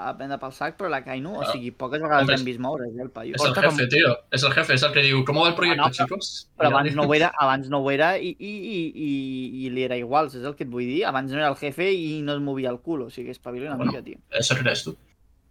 [0.09, 1.53] a prendre pel sac, però la Kainu, o Claro.
[1.53, 3.35] sigui, poques vegades Hombre, l'hem vist moure, eh, el paio.
[3.37, 4.15] Es el Porta com- jefe, tío.
[4.31, 6.31] Es el jefe, es el que digo, ¿cómo va el proyecto, Ah, no, però- chicos?
[6.57, 9.85] Però abans no ho era, abans no ho era i, i, i, i, i li
[9.85, 11.03] era igual, saps el que et vull dir?
[11.05, 13.77] Abans no era el jefe i no es movia el cul, o sigui, espavila una
[13.77, 13.93] Bueno.
[13.93, 14.17] mica, tio.
[14.31, 14.97] Eso crees tú.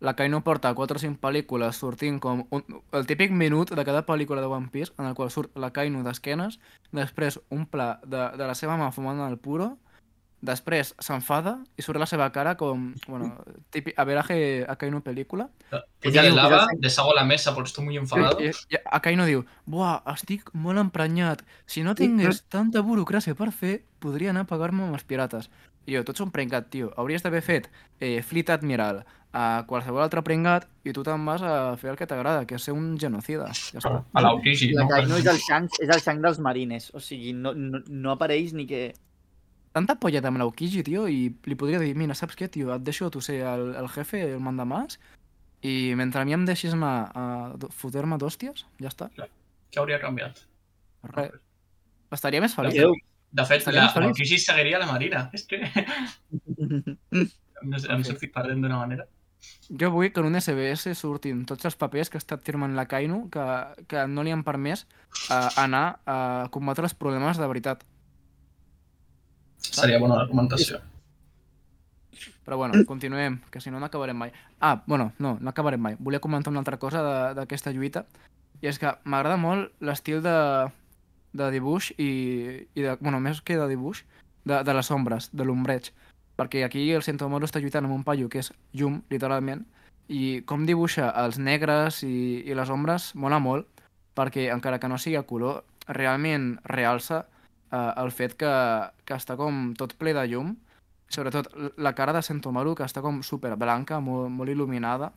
[0.04, 4.04] La Kainu porta 4 o 5 pel·lícules sortint com un, el típic minut de cada
[4.06, 6.60] pel·lícula de One Piece en el qual surt la Kainu d'esquenes,
[6.92, 9.78] després un pla de, de la seva mà fumant el puro,
[10.46, 13.32] després s'enfada i surt la seva cara com, bueno,
[13.74, 17.70] típic, a veraje a Kainu pel·lícula, en digo, lava, pues ya deshago la mesa porque
[17.70, 18.40] estoy muy enfadado.
[18.42, 21.46] I, i Akainu diu, buah, estic molt emprenyat.
[21.66, 25.50] Si no tingués tanta burocràcia per fer, podria anar a pagar-me amb els pirates.
[25.86, 26.90] I jo, tu ets un pringat, tio.
[26.98, 27.70] Hauries d'haver fet
[28.00, 29.04] eh, Fleet Admiral
[29.36, 32.64] a qualsevol altre pringat i tu te'n vas a fer el que t'agrada, que és
[32.66, 33.50] ser un genocida.
[33.52, 33.98] Ja està.
[34.02, 35.18] A la Aokiji, La ¿no?
[35.20, 38.66] És el Shanks, és el Shanks dels marines, o sigui, no, no, no apareix ni
[38.70, 38.88] que...
[39.76, 42.72] Tanta polla amb l'Aukiji, tio, i li podria dir, mira, saps què, tio?
[42.72, 44.96] Et deixo tu ser el, el jefe, el mandamàs,
[45.68, 47.26] i mentre a mi em deixis anar a
[47.76, 49.10] fotre-me d'hòsties, ja està.
[49.20, 50.40] ¿Qué habría cambiado?
[51.12, 51.36] Res.
[52.16, 52.80] Estaria més feliç.
[52.80, 52.96] Déu.
[53.36, 54.02] De fet, la, feliços.
[54.04, 55.26] l'Aokiji seguiria la Marina.
[55.36, 55.60] És que
[56.62, 57.36] ens,
[57.90, 58.14] ens Sí.
[58.14, 59.08] estic perdent d'una manera.
[59.70, 62.86] Jo vull que en un SBS surtin tots els papers que ha estat firmant la
[62.90, 63.44] Kainu que,
[63.92, 64.86] que no li han permès
[65.30, 67.84] uh, anar a combatre els problemes de veritat.
[69.66, 70.80] Seria bona documentació.
[72.46, 74.32] Però bueno, continuem, que si no no acabarem mai.
[74.62, 75.96] Ah, bueno, no, no acabarem mai.
[76.00, 78.06] Volia comentar una altra cosa de- d'aquesta lluita,
[78.62, 80.36] i és que m'agrada molt l'estil de,
[81.36, 82.10] de dibuix i,
[82.74, 84.04] i de, bueno, més que de dibuix,
[84.46, 85.92] de, de les ombres, de l'ombreig.
[86.40, 89.64] Perquè aquí el Sentomaru està lluitant amb un paio que és llum, literalment,
[90.08, 93.68] i com dibuixa els negres i, i les ombres mola molt,
[94.16, 97.26] perquè encara que no sigui a color, realment realça
[97.72, 98.52] eh, el fet que,
[99.06, 100.56] que està com tot ple de llum,
[101.10, 105.12] sobretot la cara de Sentomaru, que està com super blanca, molt, molt il·luminada,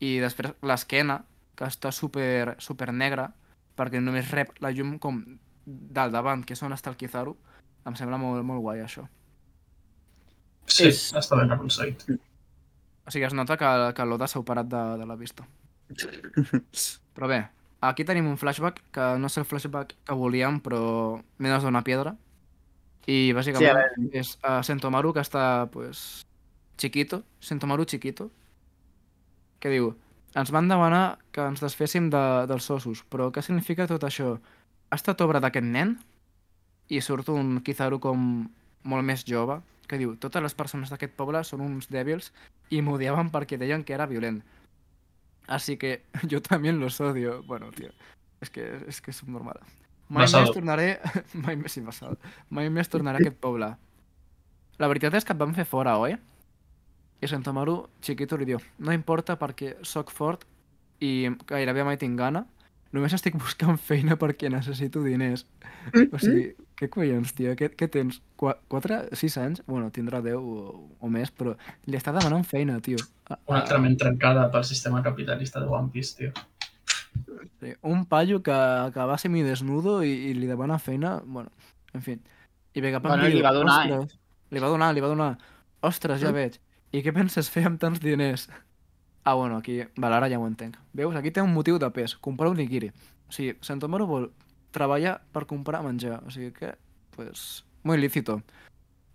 [0.00, 1.22] i després l'esquena,
[1.54, 3.30] que està super, super negra,
[3.78, 5.22] perquè només rep la llum com
[5.66, 7.36] del davant, que és on està el Kizaru.
[7.86, 9.06] Em sembla molt, molt guai, això.
[10.66, 12.04] Sí, És- està ben aconseguit.
[13.04, 15.44] O sigui, es nota que, que l'Oda s'ha operat de, de la vista.
[17.14, 17.42] Però bé,
[17.84, 22.14] aquí tenim un flashback, que no és el flashback que volíem, però menos d'una piedra.
[23.06, 26.24] I bàsicament Sí, a és uh, Sentomaru que està, pues,
[26.80, 28.30] chiquito, Sentomaru chiquito,
[29.60, 29.92] que diu,
[30.34, 34.38] ens van demanar que ens desféssim de, dels ossos, però què significa tot això?
[34.90, 35.96] Ha estat obra d'aquest nen?
[36.92, 38.48] I surt un Kizaru com
[38.84, 42.30] molt més jove, que diu, totes les persones d'aquest poble són uns dèbils
[42.72, 44.42] i m'odiaven perquè deien que era violent.
[45.46, 47.42] Así que yo también los odio.
[47.42, 47.90] Bueno, tío,
[48.40, 49.60] es que, és que és normal.
[50.08, 50.44] Mai Basado.
[50.44, 50.88] més tornaré...
[51.44, 52.18] Mai més, sí, basado.
[52.50, 53.70] Mai més tornaré a aquest poble.
[54.78, 56.16] La veritat és que et van fer fora, oi?
[57.24, 60.44] I Santamaru, Chiquito, li diu no importa perquè sóc fort
[61.00, 62.44] i gairebé mai tinc gana.
[62.94, 65.42] Només estic buscant feina perquè necessito diners.
[66.14, 66.44] O sigui,
[66.78, 67.56] què collons, tio?
[67.58, 68.20] Què, què tens?
[68.38, 69.62] Qua, 4, 6 anys?
[69.66, 71.56] Bueno, tindrà 10 o, o més, però
[71.90, 73.00] li està demanant feina, tio.
[73.26, 76.32] A- Una a- altra ment trencada pel sistema capitalista de One Piece, tio.
[77.60, 78.54] Sí, un paio que,
[78.94, 81.50] que va semidesnudo i, i li demana feina, bueno,
[81.94, 82.18] en fi.
[82.74, 84.00] I Vegapunk Bueno, li va donar, eh?
[84.50, 85.32] li va donar, li va donar,
[85.86, 86.34] ostres, ja Mm.
[86.34, 86.60] veig.
[86.94, 88.48] I què penses fer amb tants diners?
[89.24, 90.76] Ah, bueno, aquí, vale, ara ja ho entenc.
[90.92, 92.90] Veus, aquí té un motiu de pes, comprar un nigiri.
[93.28, 94.26] O sigui, Santomaru vol
[94.76, 96.74] treballar per comprar menjar, o sigui que,
[97.16, 98.42] pues, muy lícito.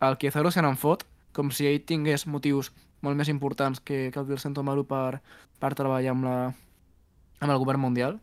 [0.01, 2.71] El Kizaru se n'en fot, com si ell tingués motius
[3.05, 5.21] molt més importants que, que el del Santomaru per,
[5.59, 6.35] per treballar amb la,
[7.39, 8.19] amb el govern mundial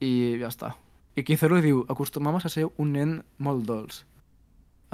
[0.00, 0.74] i ja està.
[1.16, 4.04] I Kizaru diu, acostumamos a ser un nen molt dolç.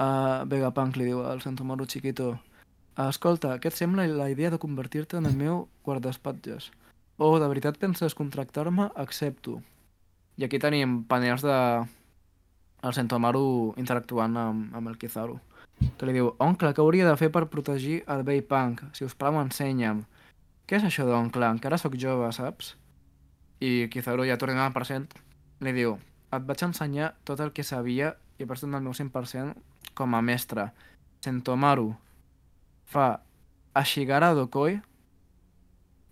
[0.01, 2.33] Uh, Vegapunk li diu al Santomaru Chiquito,
[2.97, 6.71] escolta, què et sembla la idea de convertir-te en el meu guardaespatlles?
[7.17, 8.89] O de veritat penses contractar-me?
[8.95, 9.61] Accepto.
[10.37, 11.57] I aquí tenim panels de
[12.83, 15.39] el Sentomaru interactuant amb, amb el Kizaru
[15.97, 18.83] que li diu, oncle, què hauria de fer per protegir el vell punk?
[18.95, 20.03] Si us plau, ensenya'm.
[20.67, 21.49] Què és això d'oncle?
[21.57, 22.73] Encara sóc jove, saps?
[23.63, 25.09] I Kizaru, ja tornant al present,
[25.63, 25.97] li diu,
[26.33, 30.21] et vaig ensenyar tot el que sabia i vaig donar el meu 100% com a
[30.25, 30.69] mestre.
[31.23, 31.91] Sentomaru
[32.93, 33.07] fa
[33.73, 34.77] Ashigara Dokoi.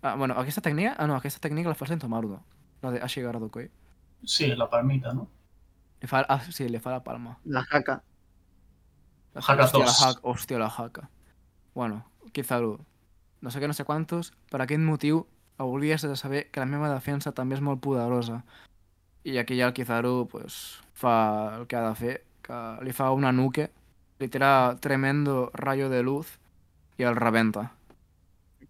[0.02, 0.96] Ah, bueno, aquesta tècnica...
[0.98, 2.40] Ah, no, aquesta tècnica la fa el Sentomaru, no?
[2.82, 3.68] La de Ashigara Dokoi.
[4.24, 5.28] Sí, la palmita, no?
[6.02, 6.24] Li fa...
[6.28, 7.36] Ah, sí, li fa la palma.
[7.44, 8.00] La jaca.
[9.34, 11.06] La Haka hòstia, la hòstia, la haka.
[11.74, 12.74] Bueno, Kizaru,
[13.40, 15.22] no sé què, no sé quantos, per aquest motiu
[15.62, 18.42] hauries de saber que la meva defensa també és molt poderosa.
[19.24, 21.14] I aquí ja el Kizaru pues, fa
[21.56, 22.14] el que ha de fer
[22.44, 23.70] que li fa una nuque,
[24.20, 26.41] li tira tremendo rayo de luz
[26.98, 27.70] i el rebenta.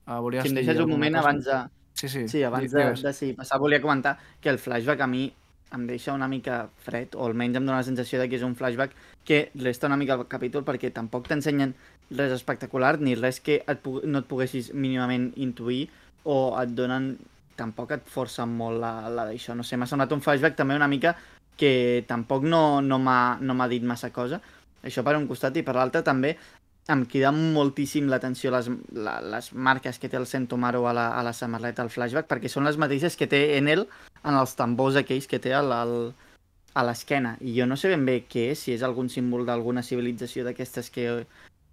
[0.07, 1.23] Uh, volies Si em deixes un moment cosa?
[1.29, 1.61] abans de,
[1.95, 2.27] Sí, sí.
[2.29, 5.33] Sí, abans de, de sí, passar, volia comentar que el flashback a mi
[5.73, 8.57] em deixa una mica fred, o almenys em dóna la sensació de que és un
[8.57, 8.93] flashback
[9.25, 11.73] que resta una mica al capítol perquè tampoc t'ensenyen
[12.11, 15.87] res espectacular ni res que et no et poguessis mínimament intuir
[16.25, 17.15] o et donen
[17.57, 19.55] tampoc et forcen molt la, la d'això.
[19.57, 21.15] No sé, m'ha semblat un flashback també una mica
[21.57, 24.41] que tampoc no, no m'ha no dit massa cosa.
[24.83, 26.35] Això per un costat i per l'altre també
[26.91, 31.33] em crida moltíssim l'atenció les, les marques que té el Sentomaru a la, a la
[31.33, 33.85] samarreta al flashback perquè són les mateixes que té en ell
[34.25, 35.71] en els tambors aquells que té al,
[36.75, 39.87] a l'esquena i jo no sé ben bé què és, si és algun símbol d'alguna
[39.87, 41.09] civilització d'aquestes que,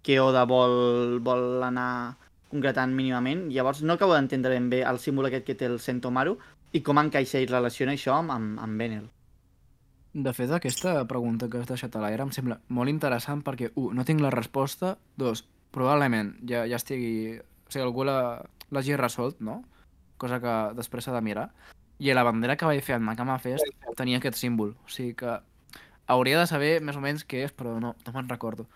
[0.02, 2.16] que Oda vol, vol anar
[2.50, 6.36] concretant mínimament, llavors no acabo d'entendre ben bé el símbol aquest que té el Sentomaru
[6.72, 9.08] i com encaixa i relaciona això amb, amb, amb Benel.
[10.12, 13.94] De fet, aquesta pregunta que has deixat a l'aire em sembla molt interessant perquè, un,
[13.94, 15.44] no tinc la resposta, dos,
[15.74, 17.38] probablement ja, ja estigui...
[17.38, 19.60] O sigui, algú l'hagi resolt, no?
[20.18, 21.46] Cosa que després s'ha de mirar.
[22.02, 24.72] I la bandera que vaig fer al Nakama Fest tenia aquest símbol.
[24.82, 25.36] O sigui que
[26.10, 28.66] hauria de saber més o menys què és, però no, no me'n recordo.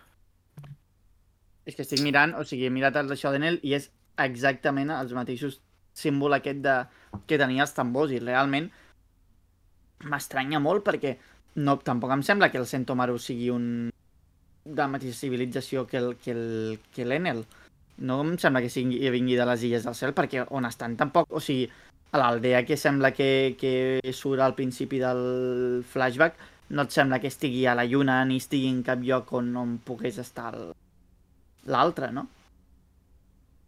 [1.67, 3.91] És que estic mirant, o sigui, he mirat el d'això d'Enel i és
[4.23, 5.59] exactament els mateixos
[5.97, 6.77] símbol aquest de,
[7.27, 8.71] que tenia els tambors i realment
[10.05, 11.17] m'estranya molt perquè
[11.57, 13.67] no, tampoc em sembla que el Sentomaru sigui un
[14.65, 17.45] de la mateixa civilització que el, que el, que l'Enel.
[18.05, 21.31] No em sembla que sigui, vingui de les Illes del Cel perquè on estan tampoc,
[21.31, 21.69] o sigui,
[22.15, 26.39] a l'aldea que sembla que, que surt al principi del flashback
[26.75, 29.77] no et sembla que estigui a la lluna ni estigui en cap lloc on, on
[29.85, 30.53] pogués estar
[31.67, 32.27] l'altre, no?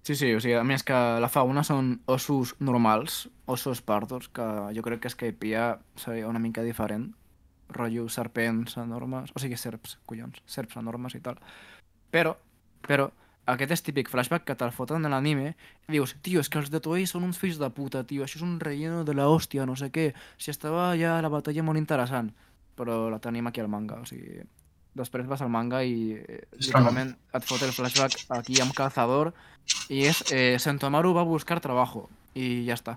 [0.06, 4.46] Sí, sí, o sigui, a més que la fauna són ossos normals, ossos pardos, que
[4.74, 7.14] jo crec que Skypiea seria una mica diferent.
[7.68, 11.38] Rotllo serpents enormes, o sigui, serps, collons, serps enormes i tal.
[12.14, 12.36] Però,
[12.86, 13.08] però,
[13.46, 16.70] aquest és típic flashback que te'l foten a l'anime i dius, tio, és que els
[16.70, 19.66] de Toei són uns fills de puta, tio, això és un relleno de la hòstia,
[19.66, 20.10] no sé què.
[20.38, 22.32] Si estava ja la batalla molt interessant,
[22.78, 24.42] però la tenim aquí al manga, o sigui...
[24.96, 29.34] Després vas al manga i eh, literalment et fot el flashback aquí amb calzador
[29.92, 32.94] i és eh, Sentomaru va a buscar trabajo i ja està.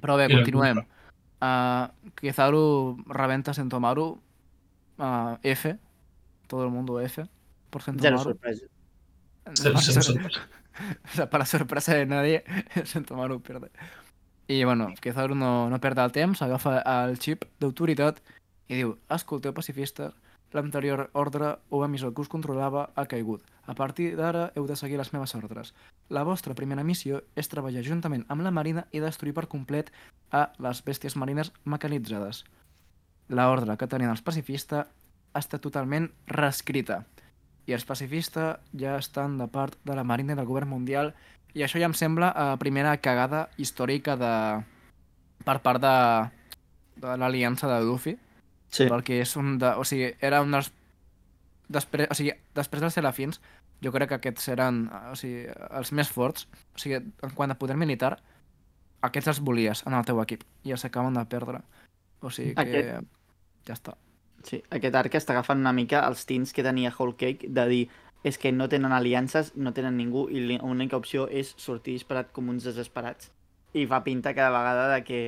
[0.00, 0.82] Però bé, continuem.
[1.44, 4.06] Uh, Kizaru rebenta a Sentomaru
[4.98, 5.76] uh, F,
[6.46, 7.24] todo el mundo F
[7.70, 8.18] por Sentomaru.
[8.22, 8.66] sorpresa.
[9.54, 10.40] Zero, zero sorpresa.
[11.04, 12.42] O sea, para sorpresa de nadie,
[12.84, 13.70] Sentomaru pierde.
[14.48, 18.18] I, bueno, Kizaru no, no perd el temps, agafa el xip d'autoritat
[18.68, 20.12] i diu, escolteu pacifistes,
[20.54, 23.42] l'anterior ordre o emissor que us controlava ha caigut.
[23.66, 25.74] A partir d'ara heu de seguir les meves ordres.
[26.08, 29.90] La vostra primera missió és treballar juntament amb la Marina i destruir per complet
[30.30, 32.44] a les bèsties marines mecanitzades.
[33.28, 34.86] La ordre que tenien els pacifistes
[35.34, 37.02] està totalment reescrita
[37.66, 41.14] i els pacifistes ja estan de part de la Marina i del govern mundial
[41.54, 44.34] i això ja em sembla la primera cagada històrica de...
[45.44, 45.96] per part de,
[47.00, 48.18] de l'aliança de Luffy
[48.74, 48.88] Sí.
[48.90, 49.70] perquè és un de...
[49.78, 50.72] O sigui, era un dels...
[51.74, 53.40] Després, o sigui, després dels Serafins,
[53.84, 56.48] jo crec que aquests eren o sigui, els més forts.
[56.74, 58.16] O sigui, en quant a poder militar,
[59.06, 61.62] aquests els volies en el teu equip i els acaben de perdre.
[62.20, 62.64] O sigui que...
[62.66, 63.12] Aquest-
[63.64, 63.94] Ja està.
[64.44, 67.84] Sí, aquest arc està agafant una mica els tints que tenia Whole Cake de dir
[68.24, 72.50] és que no tenen aliances, no tenen ningú i l'única opció és sortir disparat com
[72.52, 73.30] uns desesperats.
[73.72, 75.20] I fa pinta cada vegada de que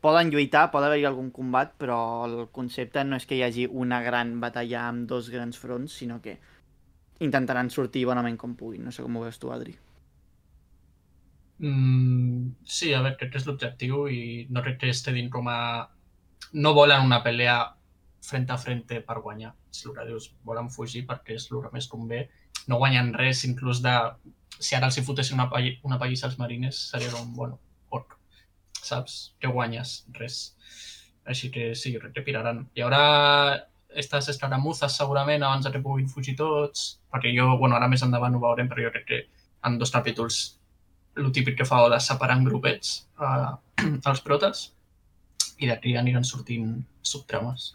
[0.00, 4.00] poden lluitar, pot haver-hi algun combat, però el concepte no és que hi hagi una
[4.02, 6.38] gran batalla amb dos grans fronts, sinó que
[7.20, 8.84] intentaran sortir bonament com puguin.
[8.84, 9.76] No sé com ho veus tu, Adri.
[11.60, 15.48] Mm, sí, a veure, crec que és l'objectiu i no crec que esté dins com
[15.52, 15.60] a...
[16.56, 17.58] No volen una pelea
[18.24, 19.52] frente a frente per guanyar.
[19.70, 22.24] És el que dius, volen fugir perquè és el que més convé.
[22.68, 23.96] No guanyen res, inclús de...
[24.58, 27.60] Si ara els hi fotessin una, pall una pallissa als marines, seria com, bueno.
[28.80, 29.18] Saps?
[29.40, 30.00] Què guanyes?
[30.16, 30.38] Res.
[31.28, 32.64] Així que sí, crec que piraran.
[32.74, 33.02] Hi haurà
[34.00, 38.42] estas escaramuzas segurament abans que puguin fugir tots, perquè jo, bueno, ara més endavant ho
[38.42, 39.20] veurem, però jo crec que
[39.66, 40.40] en dos capítols
[41.18, 43.56] el típic que fa de separar en grupets uh,
[44.10, 44.70] els protes
[45.60, 47.74] i d'aquí aniran sortint subtrames.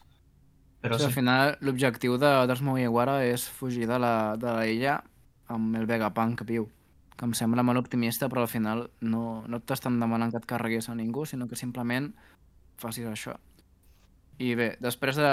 [0.81, 4.65] Però sigui, sí, al final, l'objectiu de, dels Mugiwara és fugir de la, de la
[4.69, 4.99] illa
[5.51, 6.65] amb el Vegapunk viu,
[7.15, 10.89] que em sembla molt optimista, però al final no, no t'estan demanant que et carreguis
[10.89, 12.11] a ningú, sinó que simplement
[12.81, 13.37] facis això.
[14.43, 15.31] I bé, després de,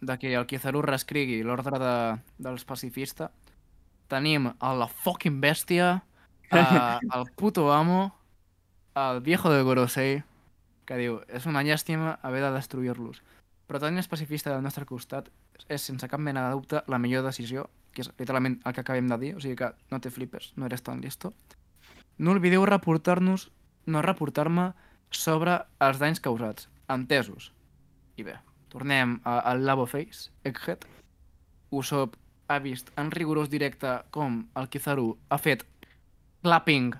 [0.00, 1.96] de que el Kizaru reescrigui l'ordre de,
[2.40, 3.32] dels pacifistes,
[4.08, 5.98] tenim a la fucking bèstia,
[6.50, 6.62] a,
[7.16, 8.14] el puto amo,
[8.96, 10.22] el viejo de Gorosei,
[10.86, 13.22] que diu, és una llàstima haver de destruir-los.
[13.66, 15.26] però tenir els pacifista del nostre costat
[15.66, 17.64] és, sense cap mena de dubte, la millor decisió,
[17.96, 20.68] que és literalment el que acabem de dir, o sigui que no te flipes, no
[20.68, 21.32] eres tan listo.
[22.18, 23.48] No oblideu reportar-nos,
[23.86, 24.72] no reportar-me
[25.10, 27.52] sobre els danys causats, entesos.
[28.20, 28.36] I bé,
[28.72, 30.84] tornem al Labo Face, Egghead.
[31.74, 32.16] Usopp
[32.48, 35.64] ha vist en rigorós directe com el Kizaru ha fet
[36.44, 36.92] clapping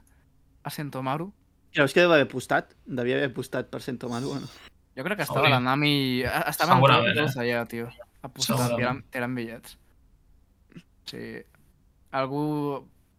[0.66, 1.30] a Sentomaru.
[1.76, 2.72] Creus que deu haver postat?
[2.86, 4.50] Devia haver postat per Sentomaru o no?
[4.96, 6.24] Jo crec que estava la Nami...
[6.24, 7.28] Estava en Segurament, eh?
[7.42, 7.90] allà, tio.
[8.24, 9.76] Apostant, tirant, tirant bitllets.
[11.10, 11.24] Sí.
[12.16, 12.42] Algú...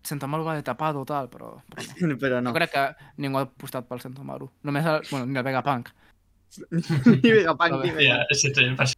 [0.07, 2.15] Sentomaru va de tapado, tal, però, però no.
[2.21, 2.49] Però no.
[2.49, 2.83] No crec que
[3.19, 4.47] ningú ha apostat pel Sentomaru.
[4.63, 5.01] Només el...
[5.09, 5.91] Bueno, ni el Vegapunk.
[6.71, 8.95] Ni Vegapunk, ni Ja, Vegapunk.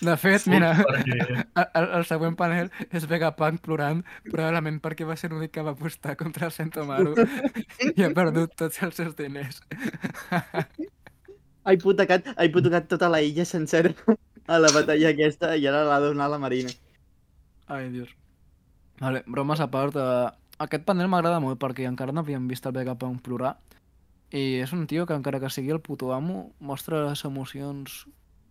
[0.00, 1.16] De fet, mira, perquè
[1.78, 6.16] el, el següent panel és Vegapunk plorant, probablement perquè va ser l'únic que va apostar
[6.20, 7.14] contra el Sentomaru
[7.94, 9.62] i ha perdut tots els seus diners.
[11.66, 13.94] Ha hipotecat, ha hipotecat tota la illa sencera
[14.46, 16.70] a la batalla aquesta i ara l'ha a la Marina.
[17.66, 18.14] Ai, Dios.
[19.00, 22.72] Vale, bromes a part, eh, aquest panel m'agrada molt perquè encara no havíem vist el
[22.72, 23.56] Vegapunk plorar
[24.32, 28.06] i és un tio que encara que sigui el puto amo mostra les emocions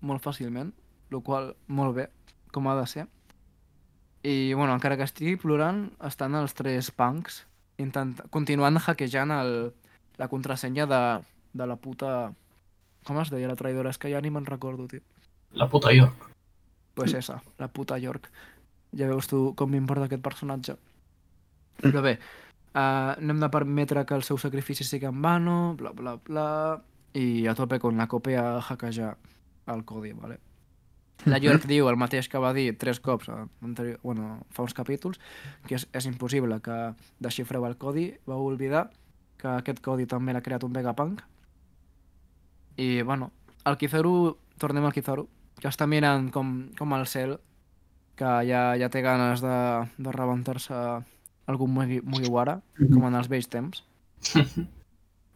[0.06, 0.72] molt fàcilment,
[1.12, 2.10] el qual molt bé,
[2.54, 3.08] com ha de ser.
[4.24, 7.44] I, bueno, encara que estigui plorant, estan els tres punks
[7.78, 8.16] intent...
[8.34, 9.74] continuant hackejant el...
[10.18, 11.02] la contrasenya de...
[11.54, 12.34] de la puta...
[13.06, 13.92] Com es deia la traïdora?
[13.94, 15.04] És que ja ni me'n recordo, tio.
[15.54, 16.32] la puta York.
[16.96, 18.32] Pues esa, la puta York.
[18.96, 20.78] Ja veus tu com m'importa aquest personatge.
[21.82, 22.18] Però bé,
[22.74, 26.50] uh, no hem de permetre que el seu sacrifici sigui en vano, bla bla bla,
[27.16, 29.16] i a tope con la copia hackejar
[29.72, 30.40] el codi, vale?
[31.24, 35.18] La York diu el mateix que va dir tres cops anterior, bueno, fa uns capítols,
[35.66, 36.76] que és, és impossible que
[37.24, 38.90] desxifreu el codi, vau oblidar
[39.40, 41.24] que aquest codi també l'ha creat un Vegapunk.
[42.78, 43.32] I, bueno,
[43.66, 45.26] el Kizaru, tornem al Kizaru,
[45.62, 47.40] que està mirant com, com al cel,
[48.16, 49.56] que ja, ja té ganes de,
[49.98, 50.76] de rebentar-se
[51.48, 53.84] algun Mugi- Mugiwara, com en els vells temps.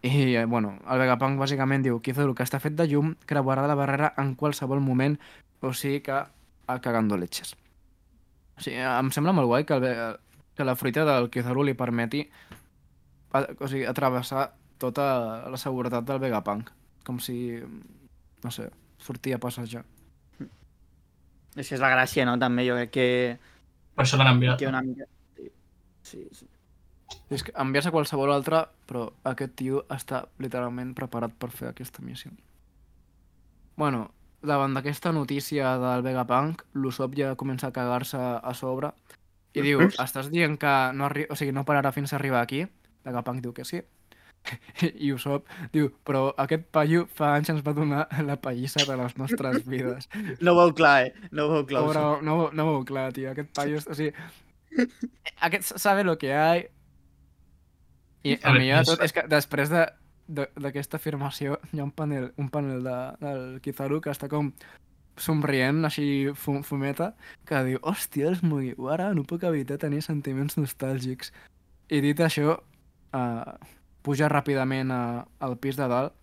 [0.02, 3.76] I, eh, bueno, el Vegapunk bàsicament diu Kizaru, que està fet de llum, creuarà la
[3.76, 5.18] barrera en qualsevol moment,
[5.60, 7.52] o sigui que a cagando leches.
[8.56, 10.16] O sigui, em sembla molt guai que, el,
[10.56, 12.24] que la fruita del Kizaru li permeti
[13.36, 16.72] a, o sigui, atravessar tota la seguretat del Vegapunk.
[17.04, 17.60] Com si,
[18.44, 18.70] no sé,
[19.04, 19.84] sortia a passejar.
[21.56, 22.38] És que és la gràcia, no?
[22.40, 23.08] També jo crec que,
[23.96, 24.60] Per això l'han enviat.
[24.60, 25.06] que una mica...
[26.04, 26.48] Sí, sí.
[27.30, 32.02] És que envies a qualsevol altre, però aquest tio està literalment preparat per fer aquesta
[32.06, 32.32] missió.
[33.78, 34.10] Bueno,
[34.42, 38.94] davant d'aquesta notícia del Vegapunk, l'Usopp ja comença a cagar-se a sobre
[39.58, 42.64] i diu, estàs dient que no, arri o sigui, no pararà fins a arribar aquí?
[43.06, 43.82] Vegapunk diu que sí.
[45.06, 49.16] I Usopp diu, però aquest paio fa anys ens va donar la pallissa de les
[49.18, 50.10] nostres vides.
[50.44, 51.14] No ho veu clar, eh?
[51.32, 51.84] No ho veu clar.
[51.86, 53.32] Pobre, no, ho- no ho veu clar, tio.
[53.32, 54.14] Aquest paio, o sigui...
[55.42, 56.68] Aquest sabe lo que hay.
[58.24, 59.86] I A el millor de és- tot és que després de
[60.30, 64.52] de- d'aquesta afirmació hi ha un panel, un panel de, del Kizaru que està com
[65.18, 67.14] somrient, així fum, fumeta,
[67.50, 71.34] que diu, hòstia, els Mugiwara, no puc evitar tenir sentiments nostàlgics.
[71.90, 72.60] I dit això,
[73.18, 73.56] uh,
[74.06, 75.02] puja ràpidament a,
[75.40, 76.16] al pis de dalt,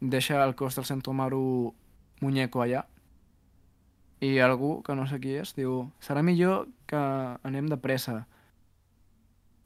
[0.00, 1.74] deixa el cos del Sentomaru
[2.20, 2.86] muñeco allà,
[4.20, 7.00] i algú, que no sé qui és, diu serà millor que
[7.48, 8.20] anem de pressa.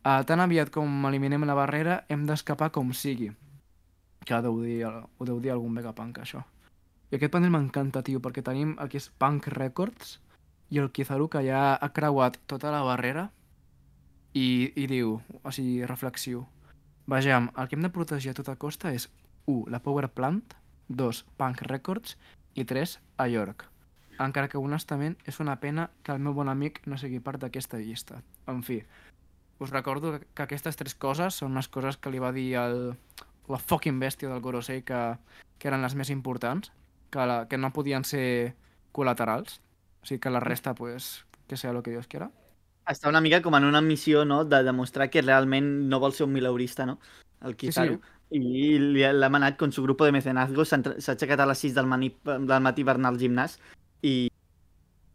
[0.05, 3.33] Uh, tan aviat com eliminem la barrera, hem d'escapar com sigui.
[4.25, 6.45] Que deu dir, ho deu dir algun Vegapunk, això.
[7.11, 10.19] I aquest panel m'encanta, tio, perquè tenim el que és Punk Records
[10.71, 13.29] i el Kizaru que ja ha creuat tota la barrera
[14.35, 16.45] i, i diu, o sigui, reflexiu.
[17.07, 19.09] Vejam, el que hem de protegir a tota costa és
[19.47, 19.67] 1.
[19.71, 20.55] La Power Plant
[20.89, 21.25] 2.
[21.37, 22.17] Punk Records
[22.55, 22.99] i 3.
[23.19, 23.67] A York.
[24.19, 27.81] Encara que honestament és una pena que el meu bon amic no sigui part d'aquesta
[27.83, 28.23] llista.
[28.49, 28.81] En fi,
[29.59, 32.95] us recordo que- que aquestes tres coses són les coses que li va dir el,
[33.49, 35.17] la fucking bèstia del Gorosei que,
[35.59, 36.73] que eren les més importants,
[37.11, 38.55] que, la, que no podien ser
[38.93, 39.61] col·laterals,
[40.03, 42.31] o sigui que la resta, pues, que sea lo que Dios quiera.
[42.87, 46.27] Està una mica com en una missió, no?, de demostrar que realment no vol ser
[46.27, 46.99] un mileurista, no?,
[47.45, 48.01] el Kizaru.
[48.35, 48.39] I
[48.79, 50.81] li- l'ha manat con su grupo de mecenazgo, s'ha
[51.13, 53.59] aixecat a les 6 del, mani, del matí per anar al gimnàs
[54.03, 54.29] i,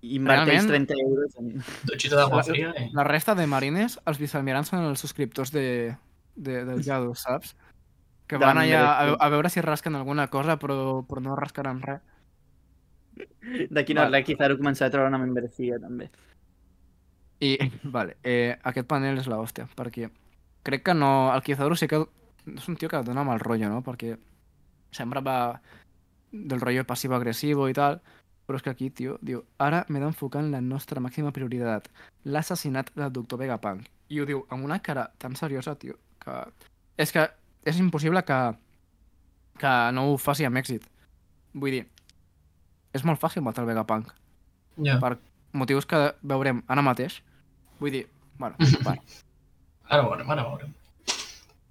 [0.02, 1.50] i inverteix Realment- 30 euros en...
[1.90, 2.90] Dutxita d'aigua La- fria i...
[2.96, 5.66] La resta de marines, els vicealmirants són els subscriptors de,
[6.36, 7.56] de, del Jado, saps?
[8.30, 12.02] Que van allà a, a veure si rasquen alguna cosa, però, però no rascaran res.
[13.74, 16.12] D'aquí no res, Kizaru començarà a treure una membresía, també.
[17.40, 17.58] I,
[17.96, 20.10] vale, eh, aquest panel és l'hòstia, perquè
[20.64, 21.32] crec que no...
[21.34, 22.02] El Kizaru sí que
[22.50, 23.84] és un tio que dona mal rotllo, no?
[23.86, 24.18] Perquè
[24.92, 25.62] sempre va...
[26.32, 28.02] del rollo passivo-agressivo i tal,
[28.46, 31.88] però és que aquí, tio, diu, ara m'he d'enfocar en la nostra màxima prioritat,
[32.26, 33.88] l'assassinat del doctor Vegapunk.
[34.10, 36.36] I ho diu amb una cara tan seriosa, tio, que...
[36.98, 37.28] És que
[37.70, 38.40] és impossible que,
[39.62, 40.86] que no ho faci amb èxit.
[41.54, 41.84] Vull dir,
[42.94, 44.12] és molt fàcil matar el Vegapunk,
[44.80, 45.00] Ja.
[45.02, 45.18] per
[45.54, 47.20] motius que veurem ara mateix.
[47.80, 48.08] Vull dir,
[48.38, 49.02] bueno, bueno.
[49.90, 50.76] Ara veurem, ara veurem.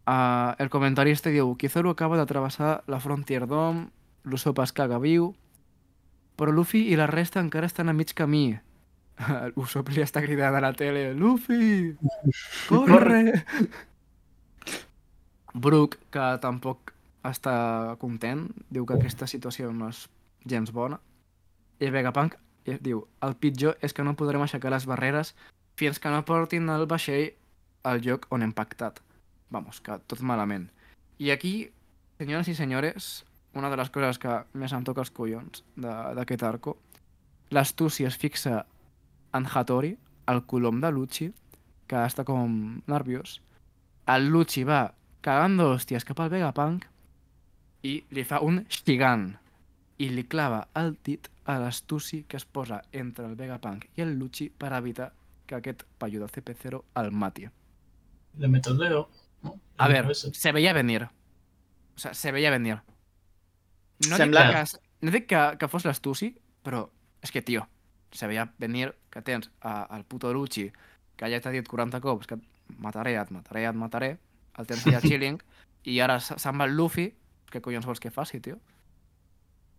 [0.09, 3.91] Uh, el comentarista diu Kizaru acaba de travessar la Frontier Dome,
[4.25, 5.35] l'Usopp es caga viu,
[6.39, 8.57] però Luffy i la resta encara estan a mig camí.
[9.55, 11.93] L'Usopp li està cridant a la tele Luffy,
[12.71, 13.43] corre!
[15.53, 16.95] Brook, que tampoc
[17.27, 20.07] està content, diu que aquesta situació no és
[20.49, 21.01] gens bona.
[21.83, 25.35] I Vegapunk eh, diu el pitjor és que no podrem aixecar les barreres
[25.79, 27.31] fins que no portin el vaixell
[27.87, 28.99] al lloc on hem pactat.
[29.55, 30.67] Vamos, que tot malament.
[31.23, 31.71] I aquí,
[32.19, 33.09] senyores i senyores,
[33.55, 36.77] una de les coses que més em toca els collons d'aquest arco,
[37.55, 38.65] l'astúcia es fixa
[39.35, 39.95] en Hattori,
[40.29, 41.31] el colom de Lucci,
[41.89, 43.39] que està com nerviós.
[44.09, 44.89] El Lucci va
[45.25, 46.85] cagant hòsties cap al Vegapunk
[47.89, 49.31] i li fa un xigant
[49.99, 54.15] i li clava el dit a l'astuci que es posa entre el Vegapunk i el
[54.21, 55.11] Lucci per evitar
[55.49, 57.49] que aquest paio de CP0 el mati.
[58.39, 59.09] Le meto el dedo.
[59.43, 59.59] ¿no?
[59.79, 60.33] A ver, ese.
[60.35, 61.09] se veía venir.
[61.97, 62.83] O sea, se veía venir.
[64.09, 66.29] No Sembla- dic que, no dic que, que fos l'Astuci,
[66.63, 66.85] però
[67.23, 67.65] és que, tio,
[68.15, 70.69] se veia venir que tens a, al puto Lucci,
[71.19, 74.11] que ja t'ha dit 40 cops que et mataré, et mataré, et mataré,
[74.59, 75.41] el tens allà chilling,
[75.89, 77.09] i ara se- se'n va el Luffy,
[77.51, 78.61] què collons vols que faci, tio?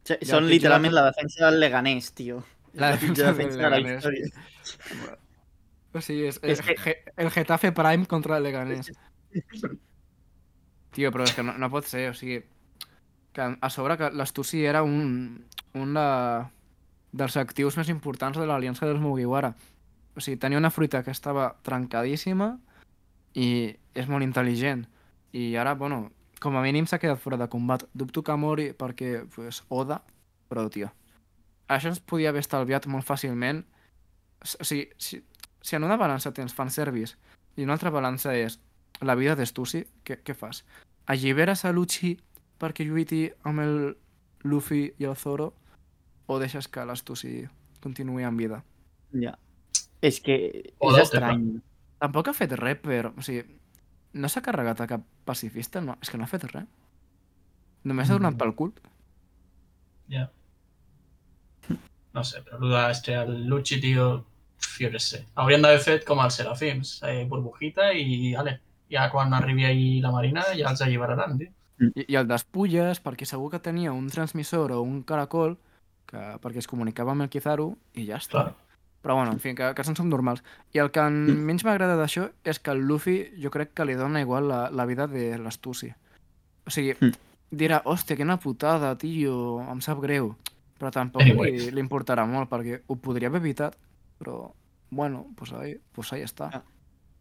[0.03, 2.41] Sí, Ja Són literalment la defensa del Leganés, tio.
[2.73, 4.03] La La pitjor defensa del defensa de la Leganés.
[4.03, 5.17] història.
[5.97, 8.91] Sigui, és, És és que- el Getafe Prime contra el Leganés.
[10.93, 12.41] Tio, però és que no, no pot ser, o sigui...
[13.33, 15.45] Que a sobre que l'Astuci era un,
[15.77, 16.05] un de,
[17.13, 19.51] dels actius més importants de l'aliança dels Mugiwara.
[20.17, 22.55] O sigui, tenia una fruita que estava trencadíssima
[23.37, 24.87] i és molt intel·ligent.
[25.37, 26.07] I ara, bueno,
[26.41, 27.85] com a mínim s'ha quedat fora de combat.
[27.93, 30.01] Dubto que mori perquè, pues, Oda,
[30.49, 30.89] però, tio,
[31.69, 33.61] això ens podia haver estalviat molt fàcilment.
[34.41, 35.21] O sigui, si,
[35.61, 37.17] si en una balança tens fanservice
[37.57, 38.59] i una altra balança és
[39.01, 40.63] la vida d'Estuci, què, què fas?
[41.07, 42.15] Alliberes a Lucci
[42.59, 43.75] perquè lluiti amb el
[44.43, 45.53] Luffy i el Zoro
[46.27, 47.47] o deixes que l'Estuci
[47.83, 48.63] continuï en vida?
[49.13, 49.37] Ja.
[50.01, 50.35] És que
[50.79, 51.47] O és del estrany.
[51.99, 53.07] Tampoc ha fet res per...
[53.11, 53.43] O sigui,
[54.13, 56.67] no s'ha carregat a cap pacifista, no, és que no ha fet res.
[57.83, 58.37] Només ha donat Mm.
[58.37, 58.73] pel cul.
[60.07, 60.29] Ya.
[62.13, 64.25] No sé, però el de el Lucci, tio,
[64.79, 65.23] jo què sé.
[65.35, 68.59] Haurien d'haver fet com els Serafims, eh, burbujita i, ale,
[68.91, 71.51] ja quan arribi ahí la Marina ja els alliberaran, tio.
[71.95, 75.57] I, i el despulles perquè segur que tenia un transmissor o un caracol
[76.09, 78.31] que, perquè es comunicava amb el Kizaru i ja està.
[78.49, 78.55] Clar.
[78.99, 80.41] Però bueno, en fi, que, que són subnormals.
[80.75, 83.95] I el que en menys m'agrada d'això és que el Luffy jo crec que li
[83.95, 85.93] dona igual la, la vida de l'Astuci.
[86.67, 87.13] O sigui, Mm.
[87.49, 90.33] dirà, hòstia, quina putada, tio, em sap greu.
[90.77, 93.77] Però tampoc li, li importarà molt perquè ho podria haver evitat,
[94.19, 94.51] però
[94.91, 96.49] bueno, pues ahí, pues ahí està.
[96.53, 96.63] Ah.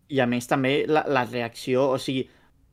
[0.09, 2.25] I a més també la, la reacció, o sigui,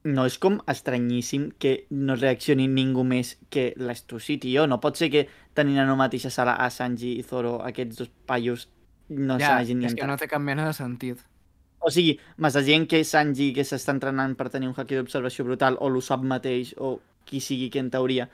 [0.06, 4.68] no és com estranyíssim que no reaccioni ningú més que l'Estuci, tio.
[4.70, 5.26] No pot ser que
[5.58, 8.68] tenint en una mateixa sala a Sanji i Zoro, aquests dos paios,
[9.10, 11.22] no ja, n'hagin ni és que no té cap mena de sentit.
[11.86, 15.78] O sigui, m'estàs dient que Sanji, que s'està entrenant per tenir un haki d'observació brutal,
[15.82, 18.30] o l'Usopp mateix, o qui sigui que en teoria,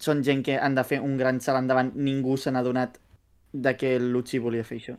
[0.00, 3.00] són gent que han de fer un gran salt endavant, ningú se n'ha adonat
[3.52, 4.96] de que el Lucci volia fer això.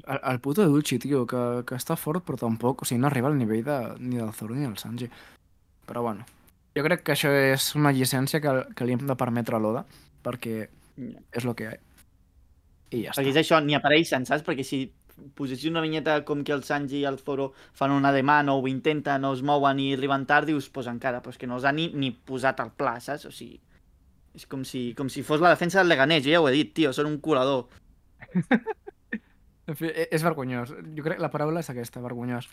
[0.00, 3.28] El, el puto Dulci, tio, que, que està fort però tampoc, o sigui, no arriba
[3.28, 5.10] al nivell de, ni del Zoro ni del Sanji.
[5.88, 6.26] Però bueno,
[6.76, 9.84] jo crec que això és una llicència que, que li hem de permetre a l'Oda,
[10.22, 11.76] perquè és el que hi ha.
[12.90, 13.20] I ja està.
[13.20, 14.46] Perquè és això, ni apareixen, saps?
[14.46, 14.84] Perquè si
[15.36, 18.70] posessis una vinyeta com que el Sanji i el Zoro fan una demanda o ho
[18.70, 21.66] intenten o es mouen i arriben tard, dius, pues encara, però és que no els
[21.66, 23.26] ha ni, ni posat al pla, saps?
[23.28, 23.58] O sigui,
[24.34, 26.74] és com si, com si fos la defensa del Leganés, jo ja ho he dit,
[26.74, 27.66] tio, són un colador.
[29.70, 30.72] En fi, e- és vergonyós.
[30.96, 32.48] Jo crec que la paraula és aquesta, vergonyós.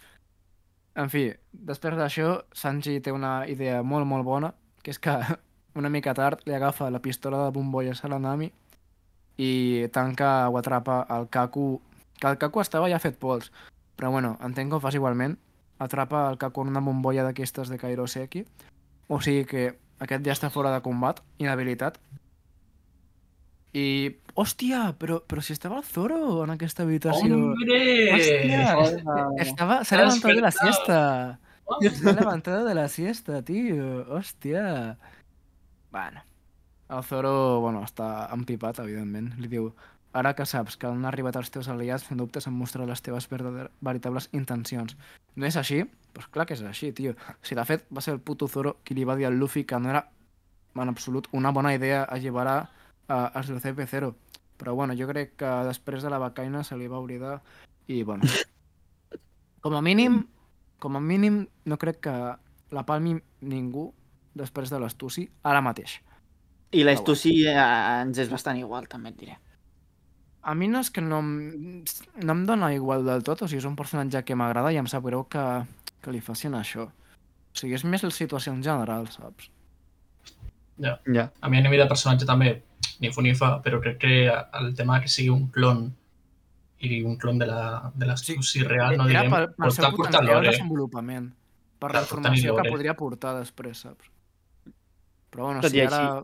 [1.01, 4.51] En fi, després d'això, Sanji té una idea molt, molt bona,
[4.86, 5.15] que és que
[5.80, 8.51] una mica tard li agafa la pistola de bombolles a la Nami
[9.41, 11.65] i tanca o atrapa el Kaku,
[12.21, 13.49] que el Kaku estava ja fet pols,
[13.97, 15.39] però bueno, entenc que ho fas igualment,
[15.82, 18.45] atrapa el Kaku en una bombolla d'aquestes de Kairoseki,
[19.09, 19.67] o sigui que
[20.04, 21.98] aquest ja està fora de combat, inhabilitat,
[23.78, 27.36] i, hòstia, però, però si estava el Zoro en aquesta habitació...
[27.36, 27.82] ¡Hombre!
[28.16, 28.62] Hòstia,
[29.43, 31.39] estaba, se ha Te has levantado de la siesta.
[31.66, 31.89] ¡Hombre!
[31.89, 34.06] Se ha levantado de la siesta, tío.
[34.10, 34.98] Hostia.
[35.91, 36.24] Bueno.
[36.89, 39.34] El Zoro, bueno, està empipat, evidentment.
[39.43, 39.74] Li diu,
[40.18, 43.28] ara que saps que han arribat els teus aliats, no dubtes en mostrar les teves
[43.30, 44.97] veritables intencions.
[45.36, 45.84] No és així?
[45.84, 47.13] Doncs pues clar que és així, tio.
[47.45, 49.80] Si de fet va ser el puto Zoro qui li va dir al Luffy que
[49.80, 50.07] no era
[50.76, 52.57] en absolut una bona idea alliberar
[53.09, 54.13] uh, els del CP0.
[54.57, 57.41] Però bueno, jo crec que després de la becaina se li va oblidar
[57.88, 58.26] i bueno...
[59.61, 60.22] Com a mínim,
[60.80, 62.13] com a mínim, no crec que
[62.72, 63.89] la palmi ningú
[64.38, 65.97] després de l'Estuci ara mateix.
[66.78, 69.36] I l'Estuci eh, ens és bastant igual, també et diré.
[70.48, 71.84] A mi no és que no, em-
[72.24, 74.88] no em dona igual del tot, o sigui, és un personatge que m'agrada i em
[74.88, 75.43] sap greu que,
[76.02, 76.86] que li facin això.
[76.88, 79.50] O sigui, és més la situació en general, saps?
[80.80, 81.00] Ja.
[81.10, 81.28] Ja.
[81.41, 82.54] A mi a nivell de personatge també,
[83.02, 85.88] ni fu ni fa, però crec que el tema que sigui un clon
[86.80, 90.28] i un clon de la, de l'Estuci real, no Era diguem, pel, pel aportar potencial
[90.30, 90.52] lore.
[90.52, 91.32] desenvolupament.
[91.78, 94.08] Per la Clar, informació que podria portar després, saps?
[95.34, 96.24] Però bueno, Tot si ara...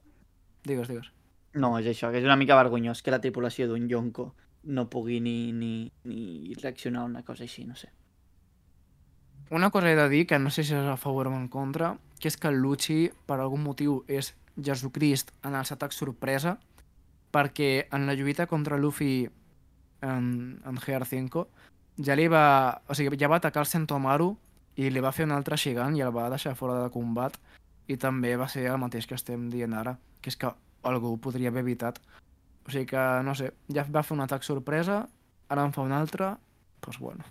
[0.63, 1.09] Digues, digues.
[1.53, 4.31] No, és això, que és una mica vergonyós que la tripulació d'un Yonko
[4.63, 7.91] no pugui ni, ni, ni reaccionar a una cosa així, no sé.
[9.53, 11.97] Una cosa he de dir, que no sé si és a favor o en contra,
[12.19, 16.57] que és que el Lucci, per algun motiu, és Jesucrist en els atacs sorpresa,
[17.33, 19.27] perquè en la lluita contra Luffy
[20.01, 20.25] en,
[20.65, 21.45] en GR5
[22.05, 22.81] ja li va...
[22.87, 24.31] O sigui, ja va atacar el Sentomaru
[24.77, 27.37] i li va fer un altre Shigan i el va deixar fora de combat
[27.89, 30.49] i també va ser el mateix que estem dient ara, que és que
[30.83, 31.99] algú ho podria haver evitat.
[32.67, 35.03] O sigui que, no sé, ja va fer un atac sorpresa,
[35.51, 37.23] ara en fa un altre, doncs pues bueno.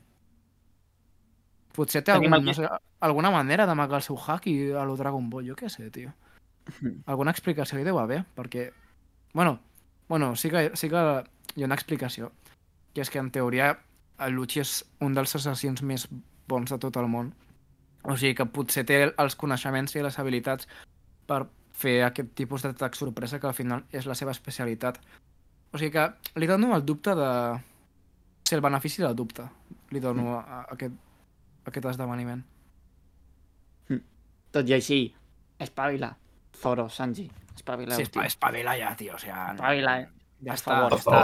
[1.73, 2.69] Potser té algun, no sé,
[3.01, 6.13] alguna manera d'amagar el seu hack i a lo Dragon Ball, jo què sé, tio.
[7.11, 8.71] Alguna explicació hi deu haver, perquè...
[9.33, 9.59] Bueno,
[10.09, 11.03] bueno sí, que, sí que
[11.57, 12.31] hi ha una explicació,
[12.93, 13.73] que és que en teoria
[14.23, 16.07] el Lucci és un dels assassins més
[16.49, 17.33] bons de tot el món.
[18.05, 20.69] O sigui que potser té els coneixements i les habilitats
[21.27, 24.99] per fer aquest tipus d'atac sorpresa que al final és la seva especialitat.
[25.73, 26.07] O sigui que
[26.41, 27.29] li dono el dubte de...
[28.45, 29.47] ser el benefici del dubte.
[29.91, 30.93] Li dono a, a aquest,
[31.65, 32.43] a aquest esdeveniment.
[34.53, 34.99] Tot i així,
[35.65, 36.11] espavila.
[36.61, 37.25] Zoro, Sanji,
[37.57, 37.97] espavila.
[37.97, 39.15] Sí, espa- espavila ja, tio.
[39.15, 40.09] O sea, Espavila, eh?
[40.45, 40.93] Ja està, favor.
[40.93, 41.23] ja està.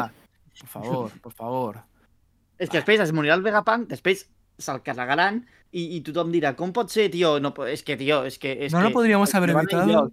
[0.59, 1.81] Per favor, per favor.
[2.59, 4.25] És que després es morirà el Vegapunk, després
[4.59, 7.37] se'l carregaran i, i tothom dirà, com pot ser, tio?
[7.39, 8.57] No, és que, tio, és que...
[8.67, 10.09] És No lo que, podríamos si haber no evitado.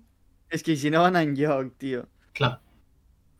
[0.53, 2.05] És que si no van enlloc, tio.
[2.37, 2.55] Clar.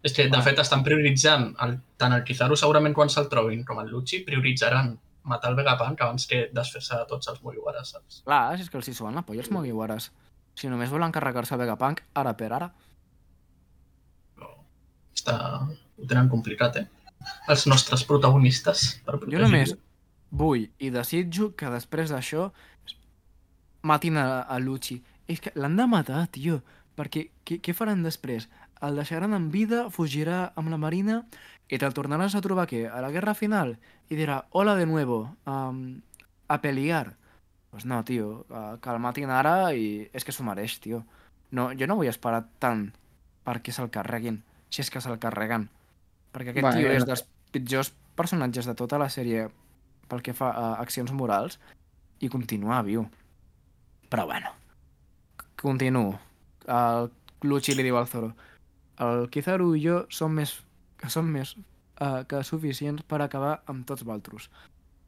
[0.06, 3.80] És que, de fet, estan prioritzant el, tant el Kizaru segurament quan se'l trobin com
[3.82, 4.94] el Lucci prioritzaran
[5.26, 8.22] matar el Vegapunk abans que desfer-se de tots els Mugiwara, saps?
[8.28, 10.12] Clar, si és que els hi suan la polla els Mugiwaras.
[10.56, 12.70] Si només volen carregar-se a Vegapunk, ara per ara.
[14.38, 14.52] Però
[15.16, 15.40] està...
[15.66, 16.86] ho tenen complicat, eh?
[17.50, 18.86] Els nostres protagonistes.
[19.08, 19.74] Per Jo només
[20.30, 22.50] vull i desitjo que després d'això
[23.90, 25.00] matin a, a Lucci.
[25.26, 26.60] És que l'han de matar, tio.
[26.96, 28.48] Perquè què, què faran després?
[28.86, 31.22] El deixaran en vida, fugirà amb la marina
[31.68, 32.86] i te'l tornaràs a trobar què?
[32.88, 33.76] A la guerra final?
[34.10, 36.02] I dirà, hola de nuevo, um,
[36.48, 37.16] a pelear.
[37.72, 41.04] Pues no, tio, uh, que el matin ara i és que s'ho mereix, tio.
[41.52, 42.90] No, jo no vull esperar tant
[43.46, 45.70] perquè se'l carreguin, si és que se'l carreguen.
[46.34, 47.12] Perquè aquest Bueno, tio és no sé.
[47.12, 49.50] dels pitjors personatges de tota la sèrie
[50.08, 51.60] pel que fa a accions morals
[52.20, 53.06] i continua viu.
[54.10, 54.54] Però bueno,
[55.60, 56.20] continuo.
[56.68, 57.10] El
[57.46, 58.34] Lucci li diu al Zoro
[59.04, 60.54] el Kizaru i jo som més,
[61.00, 64.50] que som més uh, que suficients per acabar amb tots.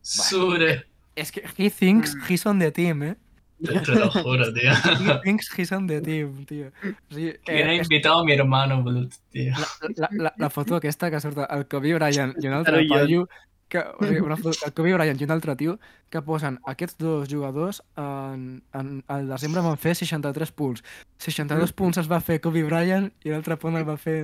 [0.01, 0.73] Sure.
[1.17, 3.15] És que he thinks he's on the team, eh?
[3.57, 4.71] Te, lo juro, tío.
[4.71, 6.69] He thinks he's on the team, tio.
[6.83, 9.53] O sigui, ¿Quién ha eh, és invitado a mi hermano, Blut, tío?
[9.95, 13.25] la, la, la foto aquesta que surt el Kobe Bryant i un altre paio
[13.67, 15.77] que, o sigui, una foto, el Kobe Bryant i un altre tio
[16.13, 20.83] que posen aquests dos jugadors en, en, al desembre van fer 63 punts
[21.23, 24.19] 62 punts els va fer Kobe Bryant i l'altre punt el va fer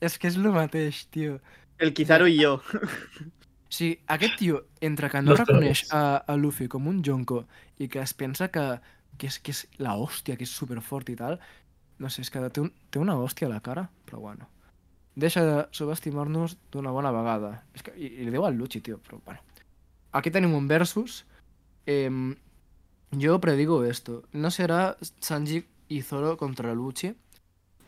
[0.00, 1.40] és que és el mateix, tio
[1.82, 2.60] El Kizaru i jo.
[3.74, 7.44] sigui, aquest tio, entre que no Los reconeix a, a Luffy com un jonco
[7.78, 8.64] i que es pensa que,
[9.18, 11.40] que, és, que és la hòstia, que és superfort i tal,
[11.98, 14.50] no sé, és que té, un, té una hòstia a la cara, però bueno.
[15.14, 17.52] Deixa de subestimar-nos d'una bona vegada.
[17.74, 19.40] És que, i, I li diu al Lucci, tio, però bueno.
[20.12, 21.20] Aquí tenim un versus.
[21.86, 22.10] Eh,
[23.14, 24.22] jo predigo esto.
[24.32, 25.60] No serà Sanji
[25.94, 27.12] i Zoro contra Lucci,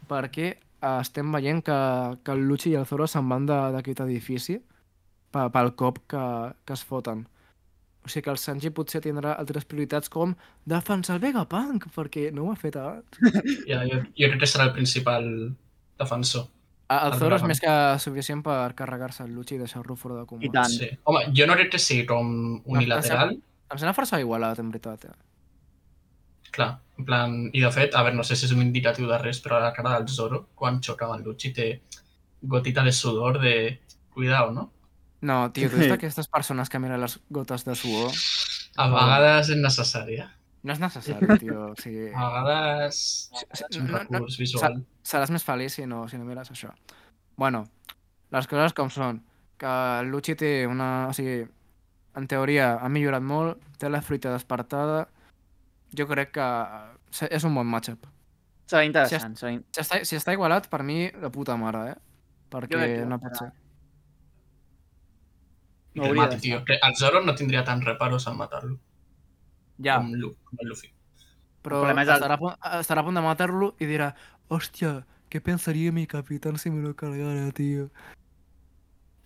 [0.06, 1.78] perquè eh, estem veient que,
[2.22, 4.60] que el Lucci i el Zoro se'n van d'aquest edifici
[5.34, 6.22] pe- pel cop que,
[6.64, 7.24] que es foten.
[8.06, 12.44] O sigui que el Sanji potser tindrà altres prioritats com defensar el Vegapunk, perquè no
[12.46, 13.18] ho ha fet abans.
[13.70, 15.26] Ja, jo, jo crec que serà el principal
[15.98, 16.46] defensor.
[16.88, 17.48] El El Zoro és Vegapunk.
[17.50, 20.46] més que suficient per carregar-se el Lucci i deixar-lo fora de combat.
[20.46, 20.70] I tant.
[20.70, 20.90] Sí.
[21.04, 22.28] Home, jo no crec que sigui com
[22.64, 23.34] unilateral.
[23.34, 25.08] Em sembla força igualat, en veritat.
[25.10, 25.16] Eh?
[26.54, 26.68] Clar,
[26.98, 27.34] en plan...
[27.52, 29.64] I de fet, a veure, no sé si és un indicatiu de res, però a
[29.64, 31.68] la cara del Zoro, quan xoca amb el Lucci, té
[32.42, 33.80] gotita de sudor de...
[34.14, 34.70] Cuidao, no?
[35.26, 38.14] No, tio, tu ets d'aquestes persones que miren les gotes de suor.
[38.80, 40.30] A vegades és necessària.
[40.66, 41.68] No és necessari, tio.
[41.70, 42.98] O sigui, A vegades
[43.54, 44.80] és un no, recurs visual.
[45.06, 46.72] seràs més feliç si no, si no mires això.
[47.38, 47.64] Bueno,
[48.34, 49.20] les coses com són.
[49.60, 51.06] Que el Lucci té una...
[51.08, 51.44] O sigui,
[52.16, 55.04] en teoria ha millorat molt, té la fruita despertada.
[55.96, 56.46] Jo crec que
[57.14, 58.08] se- és un bon matchup.
[58.66, 59.36] Serà interessant.
[59.38, 59.52] Serà...
[59.54, 61.96] in- Si està, si està igualat, per mi, la puta mare, eh?
[62.50, 63.52] Perquè no pot ser.
[65.94, 66.64] No hauria de tio.
[66.64, 68.78] Que el Zoro no tindria tants reparos en matar-lo
[69.82, 70.90] Ja, com, Lu- com el Luffy.
[71.62, 72.38] però el és el- estarà,
[72.80, 74.14] estarà a punt de matar-lo i dirà
[74.48, 77.90] hòstia, què pensaria mi capitán si me lo cargara, tio?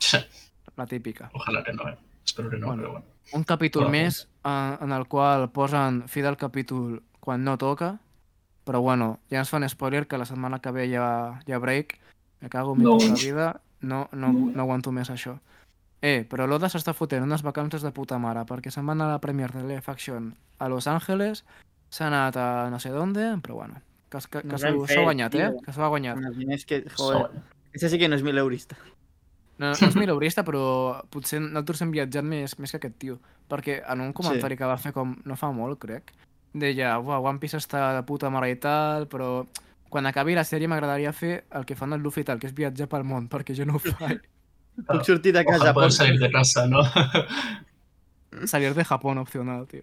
[0.76, 1.30] La típica.
[1.34, 1.96] Ojalà que no, eh?
[2.24, 2.82] Espero que no, Bueno.
[2.82, 3.07] però bueno.
[3.32, 7.98] Un capítol Però- més en, en el qual posen fi del capítol quan no toca,
[8.64, 11.98] però bueno, ja ens fan spoiler que la setmana que ve hi ha break,
[12.40, 12.96] me cago en mi No.
[12.98, 15.38] puta vida, no, no, no aguanto més això.
[16.01, 19.18] Eh, però l'Oda s'està fotent unes vacances de puta mare, perquè se'n van a la
[19.20, 21.44] premier de Live Action a Los Angeles,
[21.92, 25.36] s'ha anat a no sé d'onde, però bueno, que, que, que Nos s'ho ha guanyat,
[25.36, 25.51] eh?
[25.66, 26.22] Que s'ho ha guanyat.
[26.30, 26.80] Els diners que...
[26.96, 27.42] Joder,
[27.74, 28.78] això sí que no és mileurista.
[29.61, 30.62] No, no és mileurista, però
[31.12, 33.18] potser nosaltres hem viatjat més, més que aquest tio.
[33.51, 34.62] Perquè en un comentari sí.
[34.62, 36.14] que va fer com no fa molt, crec,
[36.55, 39.44] deia, Uah, One Piece està de puta mare i tal, però
[39.90, 42.57] quan acabi la sèrie m'agradaria fer el que fan el Luffy i tal, que és
[42.57, 44.22] viatjar pel món, perquè jo no ho faig.
[44.87, 46.81] Puc sortir de casa, Ojalá salir de casa, ¿no?
[48.47, 49.83] Salir de Japó opcional, tio.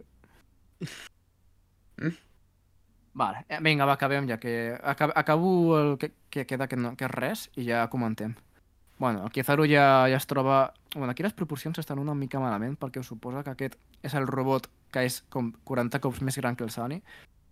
[3.14, 6.96] Vale, eh, vinga, va, acabem ja, que acab acabo el que, que queda, que, no,
[6.96, 8.36] que és res, i ja comentem.
[9.00, 10.74] Bueno, el Kizaru ja, ja es troba...
[10.96, 13.76] Bueno, aquí les proporcions estan una mica malament, perquè suposa que aquest
[14.06, 17.02] és el robot que és com 40 cops més gran que el Sunny,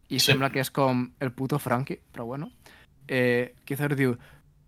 [0.08, 0.32] i Sí.
[0.32, 2.52] sembla que és com el puto Frankie, però bueno.
[3.08, 4.16] Eh, Kizaru diu,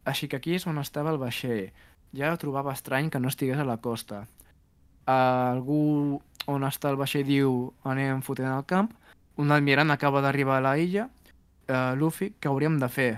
[0.05, 1.71] així que aquí és on estava el vaixell.
[2.15, 4.25] Ja trobava estrany que no estigués a la costa.
[5.07, 8.89] Algú on està el vaixell diu anem fotent al camp,
[9.37, 11.09] un almirant acaba d'arribar a la illa,
[11.69, 13.11] uh, Luffy, què hauríem de fer?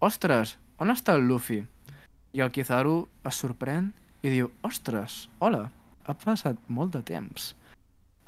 [0.00, 1.60] Ostres, on està el Luffy?
[2.32, 3.92] I el Kizaru es sorprèn
[4.22, 5.68] i diu, ostres, hola,
[6.04, 7.52] ha passat molt de temps.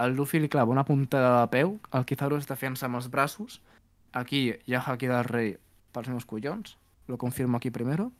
[0.00, 3.60] El Luffy li clava una puntada de peu, el Kizaru es defensa amb els braços,
[4.12, 5.56] aquí hi ha Haki del Rei
[5.92, 6.76] pels meus collons,
[7.08, 8.12] lo confirmo aquí primero,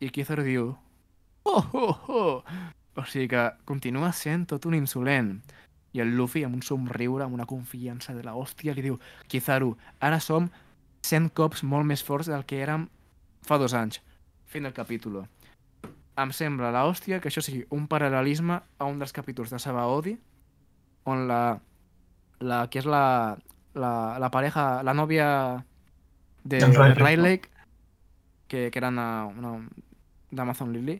[0.00, 0.68] i Kizaru diu,
[1.44, 2.42] oh, oh, oh,
[2.98, 5.38] o sigui que continua sent tot un insolent.
[5.96, 8.98] I el Luffy, amb un somriure, amb una confiança de la hòstia, li diu
[9.30, 9.72] Kizaru,
[10.04, 10.50] ara som
[11.06, 12.86] 100 cops molt més forts del que érem
[13.46, 14.02] fa dos anys.
[14.46, 15.24] Fin del capítol.
[16.18, 20.16] Em sembla la hòstia que això sigui un paral·lelisme a un dels capítols de Sabaody,
[21.08, 21.58] on la,
[22.44, 23.38] la que és la,
[23.74, 25.28] la, la pareja, la nòvia
[26.44, 27.40] de Riley, Riley,
[28.48, 29.54] que, que era una, una
[30.30, 30.98] d'Amazon Lily,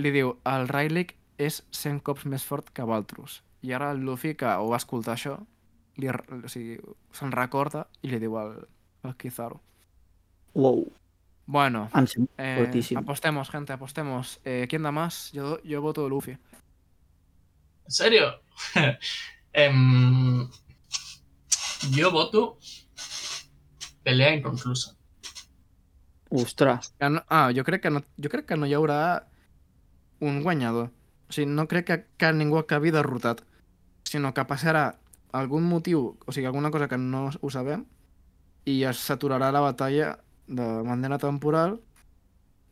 [0.00, 1.08] li diu, el Riley
[1.40, 3.40] és 100 cops més fort que Valtrus.
[3.62, 5.38] I ara el Luffy, que ho va escoltar això,
[6.00, 6.78] li, o sigui,
[7.16, 8.56] se'n recorda i li diu al,
[9.04, 9.60] al Kizaru.
[10.54, 10.84] Wow,
[11.50, 14.38] Bueno, em eh, apostemos, gente, apostemos.
[14.44, 15.32] Eh, ¿Quién da más?
[15.32, 16.30] Yo, yo voto Luffy.
[16.30, 18.40] ¿En serio?
[19.52, 20.48] Em,
[21.90, 22.56] yo voto
[24.04, 24.96] pelea inconclusa.
[26.30, 29.26] Ostres, Que no, ah, jo crec que no, jo crec que no hi haurà
[30.20, 30.90] un guanyador.
[31.28, 33.42] O sigui, no crec que, que ningú acabi derrotat,
[34.06, 34.84] sinó que passarà
[35.32, 37.84] algun motiu, o sigui, alguna cosa que no ho sabem,
[38.64, 41.78] i es s'aturarà la batalla de manera temporal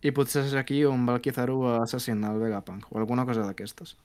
[0.03, 3.47] i potser és aquí on va el Kizaru a assassinar el Vegapunk o alguna cosa
[3.47, 3.97] d'aquestes.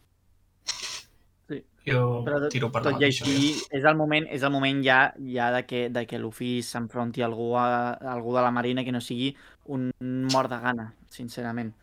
[1.85, 3.25] Jo però tot, tiro per la tot i mateixa.
[3.27, 4.99] així és el moment, és el moment ja,
[5.33, 7.65] ja de, que, de que Luffy s'enfronti a algú, a,
[7.99, 9.33] a algú de la marina que no sigui
[9.65, 9.89] un
[10.31, 11.73] mort de gana, sincerament.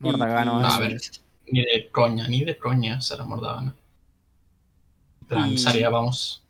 [0.00, 0.72] Mort de gana, I- No, eh?
[0.72, 0.98] a veure,
[1.52, 3.74] ni de conya, ni de conya serà mort de gana.
[5.28, 6.42] Plan, I- seria, vamos...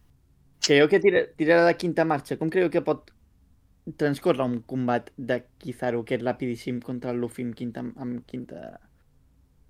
[0.66, 2.36] Creieu que tira, tirarà de quinta marxa?
[2.40, 3.12] Com creieu que pot
[4.01, 7.84] transcorre un combat de Kizaru, que és rapidíssim, contra el Luffy amb quinta...
[7.97, 8.80] Amb quinta...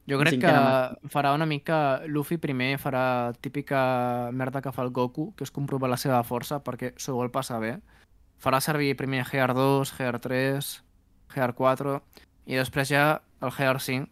[0.06, 2.02] Jo crec que Cinquena farà una mica...
[2.06, 6.60] Luffy primer farà típica merda que fa el Goku, que és comprovar la seva força
[6.62, 7.72] perquè s'ho vol passar bé.
[8.38, 10.68] Farà servir primer Gear 2, Gear 3,
[11.34, 11.96] Gear 4
[12.46, 14.06] i després ja el Gear 5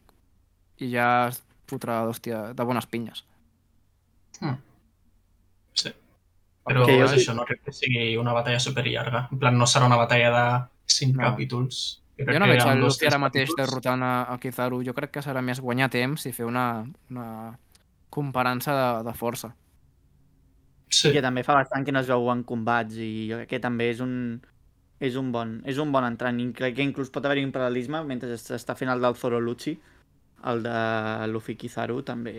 [0.83, 3.23] i ja es fotrà, hòstia, de bones pinyes.
[5.75, 5.91] Sí.
[6.65, 9.29] Però Ok, és jo- això, no crec que sigui una batalla super llarga.
[9.31, 10.45] En plan, no serà una batalla de
[10.87, 11.29] 5 No.
[11.31, 12.01] capítols.
[12.19, 14.83] Jo no que veig el Luffy ara mateix derrotant a, a Kizaru.
[14.87, 17.59] Jo crec que serà més guanyar temps i fer una, una
[18.11, 19.51] comparança de, de força.
[20.95, 23.49] Sí, i que també fa bastant que no es veu en combats i jo crec
[23.57, 24.13] que també és un,
[25.03, 28.05] és un bon, és un bon entrant i crec que inclús pot haver-hi un paral·lelisme
[28.07, 29.75] mentre es- està fent el del Zoro Lucci
[30.47, 32.37] el de Luffy Kizaru també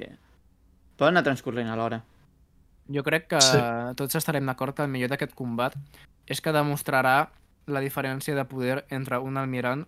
[0.96, 2.00] poden anar transcorrent alhora
[2.88, 3.58] Jo crec que Sí.
[3.98, 5.76] tots estarem d'acord que el millor d'aquest combat
[6.28, 7.32] és que demostrarà
[7.68, 9.86] la diferència de poder entre un almirant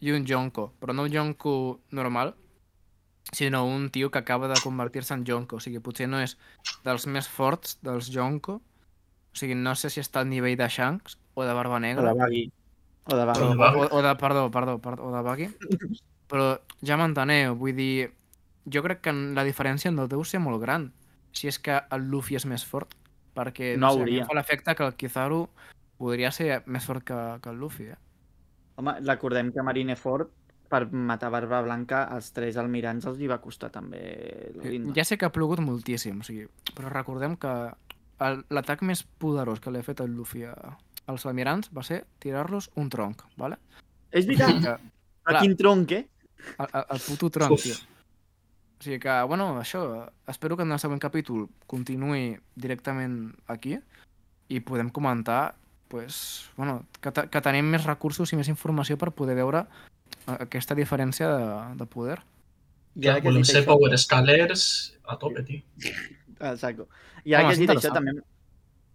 [0.00, 2.34] i un Yonko, però no un Yonko normal,
[3.32, 5.56] sinó un tio que acaba de convertir-se en Yonko.
[5.56, 6.36] O sigui, potser no és
[6.84, 11.18] dels més forts dels Yonko, o sigui, no sé si està al nivell de Shanks
[11.34, 12.44] o de Barba o Negra, de Baggy.
[13.04, 13.42] O de Baggy.
[13.42, 15.48] O o, o, o de, perdó, perdó, perdó, o de Buggy,
[16.30, 16.54] però
[16.84, 18.10] ja m'enteneu, vull dir,
[18.68, 20.90] jo crec que la diferència no deu ser molt gran,
[21.32, 22.94] si és que el Luffy és més fort,
[23.36, 24.22] perquè No no, sé, a mi hauria.
[24.24, 25.44] em fa l'efecte que el Kizaru
[25.98, 27.98] podria ser més fort que, que el Luffy, eh?
[28.78, 30.30] Home, recordem que Marineford
[30.68, 34.02] per matar Barba Blanca als tres almirants els hi va costar també
[34.62, 34.92] linda.
[34.94, 36.44] Ja sé que ha plogut moltíssim, o sigui,
[36.76, 37.52] però recordem que
[38.52, 40.54] l'atac més poderós que li ha fet el Luffy a,
[41.08, 43.56] als almirants va ser tirar-los un tronc, ¿vale?
[44.12, 44.74] És veritat, Que,
[45.24, 45.42] a clar.
[45.42, 46.04] quin tronc, eh?
[46.58, 47.62] el, el, el puto tronc, Uf.
[47.64, 47.74] tio.
[48.78, 49.80] O sigui que, bueno, això,
[50.30, 53.74] espero que en el següent capítol continuï directament aquí
[54.48, 55.56] i podem comentar
[55.88, 60.76] pues, bueno, que, que tenim més recursos i més informació per poder veure eh, aquesta
[60.78, 62.18] diferència de, de poder.
[62.98, 64.64] Ara que volem ser això- power scalers
[65.06, 65.62] a tope, tio.
[66.52, 66.86] Exacte.
[67.24, 68.16] I ara Home, que has dit això també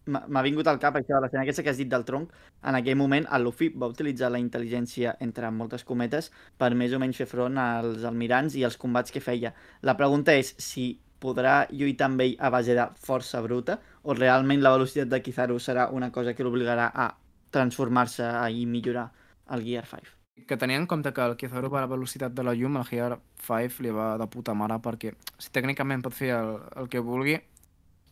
[0.05, 2.31] m'ha m'ha vingut al cap això de l'escena aquesta que has dit del tronc.
[2.67, 6.27] En aquell moment el Luffy va utilitzar la intel·ligència, entre moltes cometes,
[6.59, 9.53] per més o menys fer front als almirants i als combats que feia.
[9.81, 10.89] La pregunta és si
[11.23, 15.59] podrà lluitar amb ell a base de força bruta o realment la velocitat de Kizaru
[15.59, 17.07] serà una cosa que l'obligarà a
[17.53, 19.07] transformar-se i millorar
[19.55, 20.19] el Gear 5.
[20.47, 22.87] Que tenia en compte que el Kizaru va a la velocitat de la llum, el
[22.89, 27.03] Gear 5 li va de puta mare perquè si tècnicament pot fer el, el que
[27.05, 27.37] vulgui,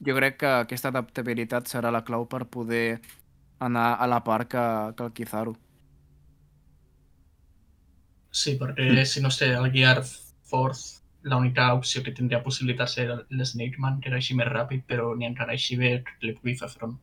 [0.06, 3.02] jo crec que aquesta adaptabilitat serà la clau per poder
[3.62, 4.66] anar a la part que,
[4.98, 5.58] que el Kizaru.
[8.32, 10.00] Sí, perquè si no sé, el Gear
[10.48, 15.16] Force, l'única opció que tindria possibilitats era l'Snake Man, que era així més ràpid, però
[15.18, 16.98] ni encara així bé li pugui fer front.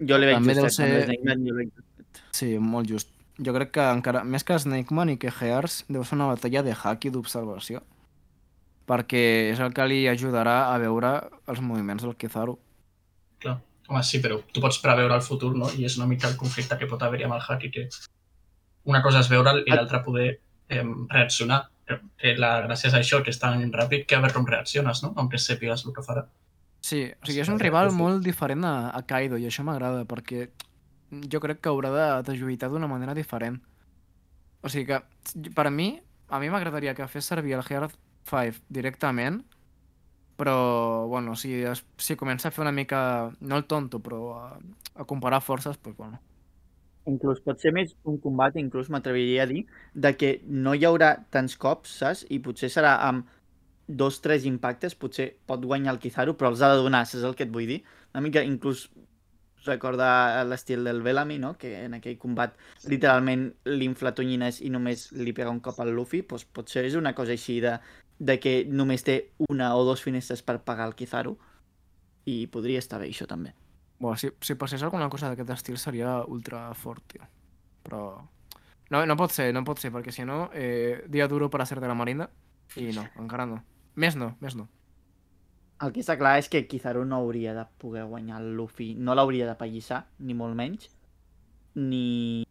[0.00, 2.22] Jo li veig També justet, amb ser- l'Snake Man, jo li veig justet.
[2.32, 3.10] Sí, molt just.
[3.42, 6.62] Jo crec que encara, més que Snake Man i que Gears, deu ser una batalla
[6.62, 7.80] de hack i d'observació.
[8.86, 11.14] Perquè és el que li ajudarà a veure
[11.48, 12.58] els moviments del Kizaru.
[13.40, 13.56] Clar.
[13.88, 15.66] Home, sí, però tu pots preveure el futur, no?
[15.76, 17.88] I és una mica el conflicte que pot haver-hi amb el hack i que
[18.84, 20.38] una cosa és veure'l i l'altra poder
[20.68, 21.64] eh, reaccionar.
[21.84, 25.12] Que, la gràcia és això, que és tan ràpid que a veure com reacciones, no?
[25.20, 26.24] Aunque sàpigues el que farà.
[26.84, 27.96] Sí, o sigui, és un rival sí.
[27.96, 30.48] molt diferent a, a Kaido i això m'agrada perquè
[31.32, 33.60] jo crec que haurà de, de lluitar d'una manera diferent.
[34.64, 35.00] O sigui que,
[35.56, 35.94] per mi,
[36.28, 37.88] a mi m'agradaria que fes servir el Gear
[38.28, 39.42] 5 directament,
[40.36, 41.62] però, bueno, si,
[41.96, 44.46] si comença a fer una mica, no el tonto, però a,
[44.96, 46.20] a comparar forces, doncs, bueno.
[47.10, 51.14] Inclús pot ser més un combat, inclús m'atreviria a dir, de que no hi haurà
[51.34, 52.24] tants cops, saps?
[52.32, 53.28] I potser serà amb
[53.86, 57.36] dos, tres impactes, potser pot guanyar el Kizaru, però els ha de donar, saps el
[57.36, 57.82] que et vull dir?
[58.14, 58.86] Una mica, inclús
[59.66, 61.54] recorda l'estil del Bellamy, no?
[61.60, 62.56] Que en aquell combat
[62.90, 67.14] literalment l'infla tonyines i només li pega un cop al Luffy, doncs potser és una
[67.16, 67.78] cosa així de,
[68.18, 71.36] de que només té una o dos finestres per pagar el Kizaru
[72.28, 73.52] i podria estar bé això també.
[74.04, 77.24] Bueno, si, si passés alguna cosa d'aquest estil seria ultra fort, tio.
[77.86, 78.00] Però...
[78.92, 81.66] No, no pot ser, no pot ser, perquè si no, eh, dia duro per a
[81.66, 82.26] ser de la marina,
[82.76, 83.62] i no, encara no.
[83.96, 84.66] Més no, més no.
[85.80, 89.16] El que està clar és que Kizaru no hauria de poder guanyar el Luffy, no
[89.16, 90.92] l'hauria de pallissar, ni molt menys,
[91.80, 92.44] ni...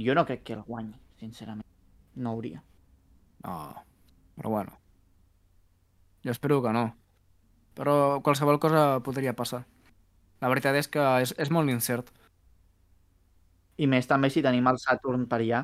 [0.00, 1.68] Jo no crec que el guanyi, sincerament.
[2.16, 2.64] No hauria.
[3.44, 3.60] No,
[4.40, 4.80] però bueno.
[6.24, 6.88] Jo espero que no.
[7.76, 9.66] Però qualsevol cosa podria passar.
[10.44, 12.10] La veritat és que és, és molt incert.
[13.80, 15.62] I més també si tenim el Saturn per allà,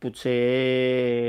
[0.00, 0.34] potser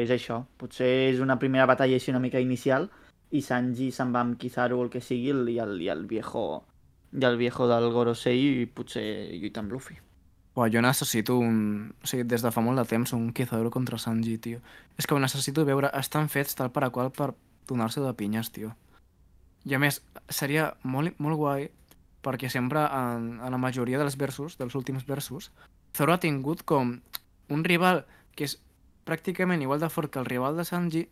[0.04, 0.44] és això.
[0.62, 2.86] Potser és una primera batalla així una mica inicial
[3.34, 6.46] i Sanji se'n va amb Kizaru o el que sigui i el, i el viejo
[7.12, 9.04] i el viejo del Gorosei potser
[9.34, 9.98] lluita amb Luffy.
[10.54, 11.92] Buah, jo necessito un...
[12.04, 14.62] O sigui, des de fa molt de temps, un Kizaru contra Sanji, tio.
[15.02, 15.90] És que ho necessito veure.
[15.98, 17.32] Estan fets tal per a qual per
[17.68, 18.76] donar-se de pinyes, tio.
[19.66, 21.70] I a més, seria molt, molt guai
[22.26, 25.52] perquè sempre en, en la majoria dels versos, dels últims versos,
[25.98, 27.00] Zoro ha tingut com
[27.52, 28.06] un rival
[28.38, 28.58] que és
[29.08, 31.08] pràcticament igual de fort que el rival de Sanji,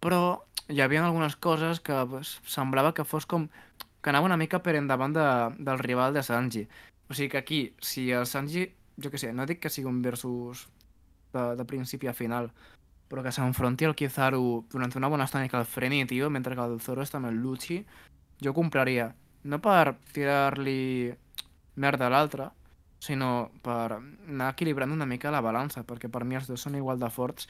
[0.00, 3.48] però hi havia algunes coses que pues, semblava que fos com
[4.02, 5.26] que anava una mica per endavant de,
[5.62, 6.66] del rival de Sanji.
[7.08, 8.66] O sigui que aquí, si el Sanji,
[8.98, 10.66] jo que sé, no dic que sigui un versus
[11.34, 12.50] de, de principi a final,
[13.12, 16.56] però que s'enfronti al Kizaru durant una bona estona i que el freni, tio, mentre
[16.56, 17.82] que el Zoro està amb el Lucci,
[18.42, 19.12] jo compraria.
[19.44, 21.12] No per tirar-li
[21.76, 22.50] merda a l'altre,
[23.02, 27.00] sinó per anar equilibrant una mica la balança, perquè per mi els dos són igual
[27.00, 27.48] de forts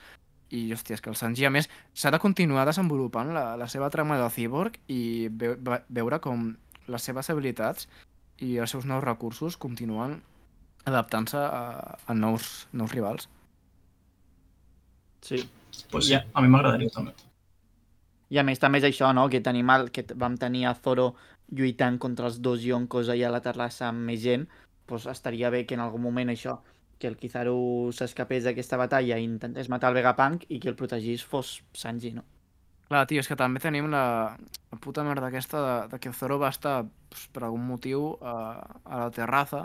[0.53, 3.91] i, hòstia, és que el Sanji, a més, s'ha de continuar desenvolupant la, la seva
[3.91, 6.51] trama de Cyborg i ve, ve, veure com
[6.89, 7.89] les seves habilitats
[8.43, 10.19] i els seus nous recursos continuen
[10.85, 13.29] adaptant-se a, a nous, nous rivals.
[15.23, 15.49] Sí.
[15.91, 16.25] Pues sí, Ja.
[16.35, 17.13] a mi m'agradaria també.
[18.33, 19.29] I a més també és això, no?
[19.29, 21.15] Que tenim el, que vam tenir a Zoro
[21.53, 24.49] lluitant contra els dos Yonkos allà a la terrassa amb més gent,
[24.89, 26.59] doncs estaria bé que en algun moment això,
[26.99, 31.25] que el Kizaru s'escapés d'aquesta batalla i intentés matar el Vegapunk i que el protegís
[31.27, 32.25] fos Sanji, no?
[32.93, 36.37] Clar, tio, és que també tenim la, la puta merda aquesta de, de que Zoro
[36.39, 38.35] va estar, pues, per algun motiu, a,
[38.85, 39.65] a la terraza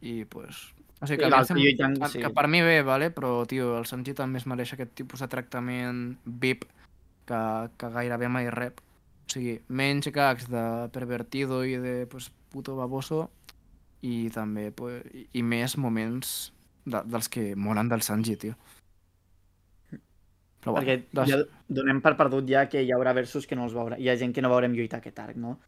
[0.00, 0.72] i, pues...
[0.98, 2.22] O sigui, que, l'altre sembla- lluitant, que, sí.
[2.24, 3.12] que per mi bé, vale?
[3.14, 6.64] però, tio, el Sanji també es mereix aquest tipus de tractament VIP
[7.28, 7.42] que,
[7.78, 8.80] que gairebé mai rep.
[9.28, 10.62] O sigui, menys gags de
[10.92, 13.26] pervertido i de pues, puto baboso
[14.00, 15.02] i també pues,
[15.36, 16.52] i, més moments
[16.88, 18.54] de, dels que molen del Sanji, tio.
[20.58, 23.74] Però Perquè des- ja donem per perdut ja que hi haurà versus que no els
[23.76, 23.98] veurà.
[24.00, 25.58] Hi ha gent que no veurem lluitar aquest arc, no?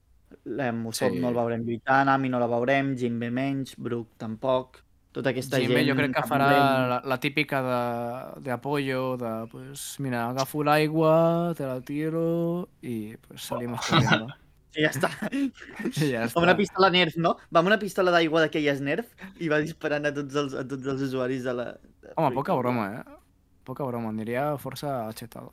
[0.81, 1.19] Musop Sí.
[1.21, 4.81] no el veurem lluitar, Nami no la veurem, Jinbe menys, Brook tampoc.
[5.13, 5.89] Tota aquesta Jimbe gent...
[5.91, 6.51] jo crec que farà
[6.87, 13.17] la, la típica de, de apoyo, de, pues, mira, agafo l'aigua, te la tiro i
[13.27, 14.31] pues, salimos corriendo.
[14.71, 15.11] I ja està.
[15.35, 16.39] I ja està.
[16.39, 17.35] Amb una pistola Nerf, no?
[17.51, 19.11] Va amb una pistola d'aigua d'aquelles Nerf
[19.43, 21.73] i va disparant a tots els, a tots els usuaris de la...
[22.05, 23.19] de Home, poca broma, eh?
[23.67, 25.51] Poca broma, aniria força achetado.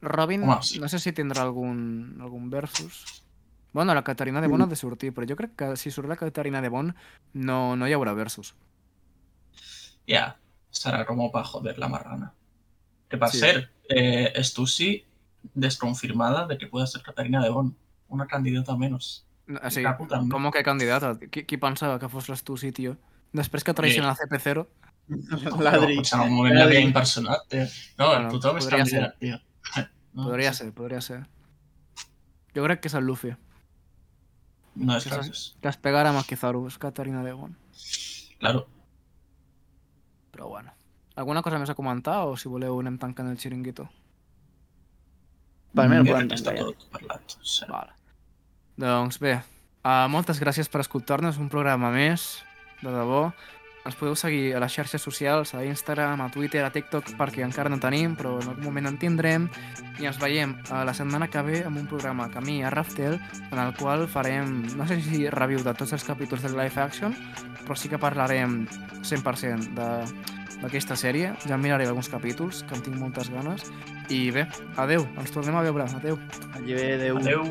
[0.00, 0.80] Robin, Home, sí.
[0.80, 3.20] no sé si tindrà algun, algun versus.
[3.76, 6.16] Bueno, la Caterina de Bon ha de sortir, però jo crec que si surt la
[6.16, 6.94] Caterina de Bon
[7.34, 8.54] no, no hi haurà versus.
[10.08, 10.38] Ya,
[10.70, 12.32] será como para joder la marrana.
[13.08, 13.38] Que para Sí.
[13.38, 15.04] ser eh, Stussy
[15.54, 17.76] desconfirmada de que pueda ser Catarina de Bon.
[18.08, 19.26] Una candidata menos.
[19.46, 20.30] No, O sigui, Capo també.
[20.32, 21.18] com que candidata?
[21.30, 22.96] Qui, qui pensava que fos l'Estusi, tio?
[23.32, 24.66] Després que traiciona el CP0,
[25.60, 25.96] L'Adri.
[25.96, 27.64] Potser en algun moment l'havia impersonat, tio.
[27.98, 29.38] No, Bueno, tothom és candidat, tio.
[30.18, 31.20] No, podria sí, ser, podria ser.
[32.56, 33.30] Jo crec que és el Luffy.
[34.74, 37.54] No és que es pegara amb el Kizaru, és Caterina de Bon.
[38.40, 38.66] Claro.
[40.34, 40.74] Però bueno.
[41.18, 43.88] Alguna cosa més a comentar o si voleu anem tancant el xiringuito?
[45.74, 46.66] Per mi el Jo podem tancar ja.
[46.68, 47.38] tot parlat.
[47.42, 47.66] Sí.
[47.68, 47.94] Vale.
[48.78, 49.40] Doncs bé,
[49.82, 52.28] uh, moltes gràcies per escoltar-nos, un programa més,
[52.82, 53.24] de debò.
[53.86, 57.70] Ens podeu seguir a les xarxes socials, a Instagram, a Twitter, a TikTok, perquè encara
[57.72, 59.48] no tenim, però en algun moment en tindrem.
[59.98, 63.18] I ens veiem a la setmana que ve amb un programa Camí a Raftel,
[63.50, 67.14] en el qual farem, no sé si review de tots els capítols del live action,
[67.64, 68.66] però sí que parlarem
[69.02, 69.88] 100% de
[70.62, 71.32] d'aquesta sèrie.
[71.46, 73.68] Ja em miraré alguns capítols, que en tinc moltes ganes.
[74.10, 75.86] I bé, adeu, ens tornem a veure.
[75.98, 76.18] Adeu.
[76.64, 77.20] Ve, adéu.
[77.22, 77.44] Adeu.